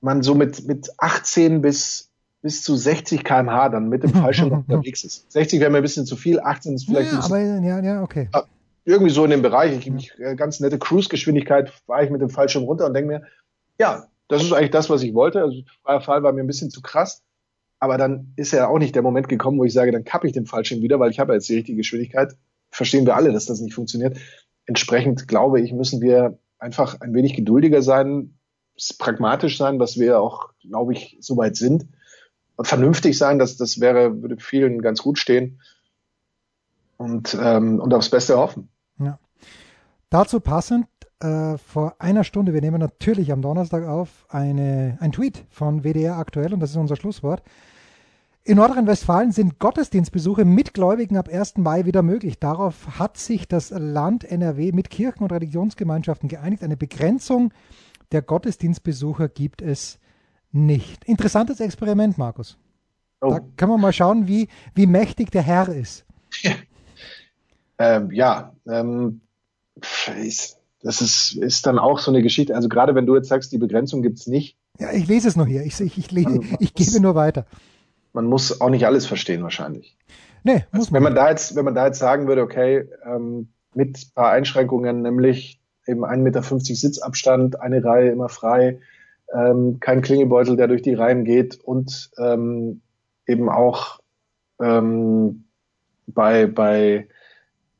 man 0.00 0.22
so 0.22 0.34
mit, 0.34 0.66
mit 0.66 0.90
18 0.98 1.60
bis 1.60 2.10
bis 2.42 2.62
zu 2.62 2.74
60 2.74 3.24
km/h 3.24 3.68
dann 3.68 3.88
mit 3.88 4.02
dem 4.02 4.14
Fallschirm 4.14 4.52
unterwegs 4.68 5.04
ist. 5.04 5.30
60 5.32 5.60
wäre 5.60 5.70
mir 5.70 5.78
ein 5.78 5.82
bisschen 5.82 6.06
zu 6.06 6.16
viel, 6.16 6.40
18 6.40 6.74
ist 6.74 6.86
vielleicht 6.86 7.10
ein 7.10 7.16
Ja, 7.16 7.20
bisschen 7.20 7.58
aber 7.58 7.66
ja, 7.66 7.80
ja, 7.80 8.02
okay. 8.02 8.28
irgendwie 8.84 9.12
so 9.12 9.24
in 9.24 9.30
dem 9.30 9.42
Bereich, 9.42 9.76
ich, 9.76 9.86
ich, 9.86 10.18
äh, 10.18 10.34
ganz 10.36 10.60
nette 10.60 10.78
Cruise-Geschwindigkeit, 10.78 11.70
fahre 11.86 12.04
ich 12.04 12.10
mit 12.10 12.22
dem 12.22 12.30
Fallschirm 12.30 12.64
runter 12.64 12.86
und 12.86 12.94
denke 12.94 13.08
mir, 13.08 13.22
ja, 13.78 14.06
das 14.30 14.44
ist 14.44 14.52
eigentlich 14.52 14.70
das, 14.70 14.88
was 14.88 15.02
ich 15.02 15.12
wollte. 15.12 15.42
Also 15.42 15.62
freier 15.82 16.00
Fall 16.00 16.22
war 16.22 16.32
mir 16.32 16.42
ein 16.42 16.46
bisschen 16.46 16.70
zu 16.70 16.80
krass. 16.80 17.22
Aber 17.80 17.98
dann 17.98 18.32
ist 18.36 18.52
ja 18.52 18.68
auch 18.68 18.78
nicht 18.78 18.94
der 18.94 19.02
Moment 19.02 19.28
gekommen, 19.28 19.58
wo 19.58 19.64
ich 19.64 19.72
sage, 19.72 19.90
dann 19.90 20.04
kappe 20.04 20.26
ich 20.26 20.32
den 20.32 20.46
Fallschirm 20.46 20.82
wieder, 20.82 21.00
weil 21.00 21.10
ich 21.10 21.18
habe 21.18 21.32
ja 21.32 21.36
jetzt 21.36 21.48
die 21.48 21.56
richtige 21.56 21.78
Geschwindigkeit. 21.78 22.36
Verstehen 22.70 23.06
wir 23.06 23.16
alle, 23.16 23.32
dass 23.32 23.46
das 23.46 23.60
nicht 23.60 23.74
funktioniert. 23.74 24.18
Entsprechend 24.66 25.26
glaube 25.26 25.60
ich, 25.60 25.72
müssen 25.72 26.00
wir 26.00 26.38
einfach 26.58 27.00
ein 27.00 27.12
wenig 27.12 27.34
geduldiger 27.34 27.82
sein, 27.82 28.38
pragmatisch 28.98 29.58
sein, 29.58 29.80
was 29.80 29.98
wir 29.98 30.20
auch, 30.20 30.50
glaube 30.60 30.92
ich, 30.92 31.16
soweit 31.20 31.56
sind. 31.56 31.86
Und 32.56 32.68
vernünftig 32.68 33.18
sein, 33.18 33.38
das, 33.38 33.56
das 33.56 33.80
wäre, 33.80 34.22
würde 34.22 34.36
vielen 34.38 34.80
ganz 34.80 35.02
gut 35.02 35.18
stehen. 35.18 35.60
Und, 36.98 37.36
ähm, 37.40 37.80
und 37.80 37.92
aufs 37.94 38.10
Beste 38.10 38.36
hoffen. 38.36 38.68
Dazu 40.10 40.40
passend, 40.40 40.86
äh, 41.20 41.58
vor 41.58 41.96
einer 41.98 42.24
Stunde, 42.24 42.54
wir 42.54 42.60
nehmen 42.60 42.80
natürlich 42.80 43.32
am 43.32 43.42
Donnerstag 43.42 43.86
auf, 43.86 44.26
eine, 44.28 44.98
ein 45.00 45.12
Tweet 45.12 45.44
von 45.50 45.84
WDR 45.84 46.16
aktuell 46.16 46.52
und 46.52 46.60
das 46.60 46.70
ist 46.70 46.76
unser 46.76 46.96
Schlusswort. 46.96 47.42
In 48.42 48.56
Nordrhein-Westfalen 48.56 49.32
sind 49.32 49.58
Gottesdienstbesuche 49.58 50.46
mit 50.46 50.72
Gläubigen 50.72 51.18
ab 51.18 51.28
1. 51.28 51.58
Mai 51.58 51.84
wieder 51.84 52.02
möglich. 52.02 52.38
Darauf 52.38 52.98
hat 52.98 53.18
sich 53.18 53.46
das 53.46 53.70
Land 53.70 54.24
NRW 54.24 54.72
mit 54.72 54.88
Kirchen 54.88 55.22
und 55.22 55.32
Religionsgemeinschaften 55.32 56.28
geeinigt. 56.28 56.64
Eine 56.64 56.78
Begrenzung 56.78 57.52
der 58.12 58.22
Gottesdienstbesucher 58.22 59.28
gibt 59.28 59.60
es 59.60 59.98
nicht. 60.52 61.04
Interessantes 61.04 61.60
Experiment, 61.60 62.16
Markus. 62.16 62.56
Oh. 63.20 63.30
Da 63.30 63.40
können 63.56 63.72
wir 63.72 63.78
mal 63.78 63.92
schauen, 63.92 64.26
wie, 64.26 64.48
wie 64.74 64.86
mächtig 64.86 65.30
der 65.30 65.42
Herr 65.42 65.68
ist. 65.68 66.06
Ja, 66.40 66.52
ähm, 67.78 68.10
ja 68.10 68.54
ähm, 68.66 69.20
das 70.82 71.00
ist, 71.02 71.36
ist 71.36 71.66
dann 71.66 71.78
auch 71.78 71.98
so 71.98 72.10
eine 72.10 72.22
Geschichte. 72.22 72.54
Also 72.54 72.68
gerade 72.68 72.94
wenn 72.94 73.06
du 73.06 73.14
jetzt 73.16 73.28
sagst, 73.28 73.52
die 73.52 73.58
Begrenzung 73.58 74.02
gibt 74.02 74.18
es 74.18 74.26
nicht. 74.26 74.56
Ja, 74.78 74.92
ich 74.92 75.06
lese 75.06 75.28
es 75.28 75.36
nur 75.36 75.46
hier. 75.46 75.62
Ich, 75.62 75.78
ich, 75.80 75.98
ich, 75.98 76.10
lese, 76.10 76.40
ich 76.58 76.74
gebe 76.74 77.00
nur 77.00 77.14
weiter. 77.14 77.46
Man 78.12 78.26
muss 78.26 78.60
auch 78.60 78.70
nicht 78.70 78.86
alles 78.86 79.06
verstehen 79.06 79.42
wahrscheinlich. 79.42 79.96
Nee, 80.42 80.64
muss 80.72 80.86
also, 80.86 80.92
man. 80.92 80.94
Wenn 80.94 81.02
man 81.02 81.14
da 81.14 81.30
jetzt, 81.30 81.54
wenn 81.54 81.64
man 81.64 81.74
da 81.74 81.86
jetzt 81.86 81.98
sagen 81.98 82.26
würde, 82.26 82.42
okay, 82.42 82.88
ähm, 83.04 83.48
mit 83.74 83.98
ein 83.98 84.14
paar 84.14 84.30
Einschränkungen, 84.30 85.02
nämlich 85.02 85.60
eben 85.86 86.04
1,50 86.04 86.16
Meter 86.18 86.42
Sitzabstand, 86.42 87.60
eine 87.60 87.84
Reihe 87.84 88.10
immer 88.10 88.28
frei, 88.28 88.80
ähm, 89.32 89.78
kein 89.80 90.02
Klingelbeutel, 90.02 90.56
der 90.56 90.66
durch 90.66 90.82
die 90.82 90.94
Reihen 90.94 91.24
geht 91.24 91.60
und 91.62 92.10
ähm, 92.18 92.80
eben 93.26 93.48
auch 93.48 94.00
ähm, 94.60 95.44
bei, 96.06 96.46
bei, 96.46 97.06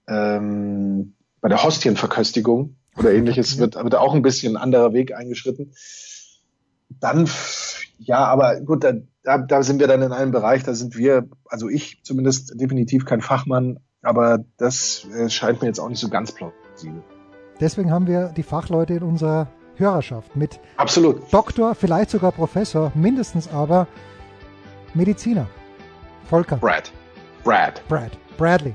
ähm, 0.07 1.15
bei 1.41 1.49
der 1.49 1.63
Hostienverköstigung 1.63 2.77
oder 3.01 3.13
ähnliches 3.13 3.59
wird, 3.59 3.75
wird 3.77 3.95
auch 3.95 4.15
ein 4.15 4.23
bisschen 4.23 4.57
ein 4.57 4.63
anderer 4.63 4.93
Weg 4.93 5.15
eingeschritten. 5.15 5.73
Dann, 6.89 7.29
ja, 7.99 8.25
aber 8.25 8.61
gut, 8.61 8.85
da, 8.85 8.93
da, 9.23 9.39
da 9.39 9.63
sind 9.63 9.81
wir 9.81 9.89
dann 9.89 10.03
in 10.03 10.13
einem 10.13 10.33
Bereich, 10.33 10.63
da 10.63 10.75
sind 10.75 10.97
wir, 10.97 11.29
also 11.47 11.69
ich 11.69 12.03
zumindest 12.03 12.53
definitiv 12.61 13.05
kein 13.05 13.21
Fachmann, 13.21 13.81
aber 14.03 14.45
das 14.57 15.07
äh, 15.15 15.29
scheint 15.29 15.61
mir 15.61 15.69
jetzt 15.69 15.79
auch 15.79 15.89
nicht 15.89 16.01
so 16.01 16.09
ganz 16.09 16.33
plausibel. 16.33 17.03
Deswegen 17.61 17.91
haben 17.91 18.07
wir 18.07 18.33
die 18.37 18.43
Fachleute 18.43 18.95
in 18.95 19.03
unserer 19.03 19.49
Hörerschaft 19.77 20.37
mit 20.37 20.61
Absolut. 20.77 21.33
Doktor, 21.33 21.75
vielleicht 21.75 22.11
sogar 22.11 22.33
Professor, 22.33 22.93
mindestens 22.95 23.49
aber 23.49 23.87
Mediziner. 24.95 25.47
Volker. 26.29 26.57
Brad. 26.57 26.93
Brad. 27.45 27.83
Brad. 27.89 28.13
Bradley. 28.37 28.75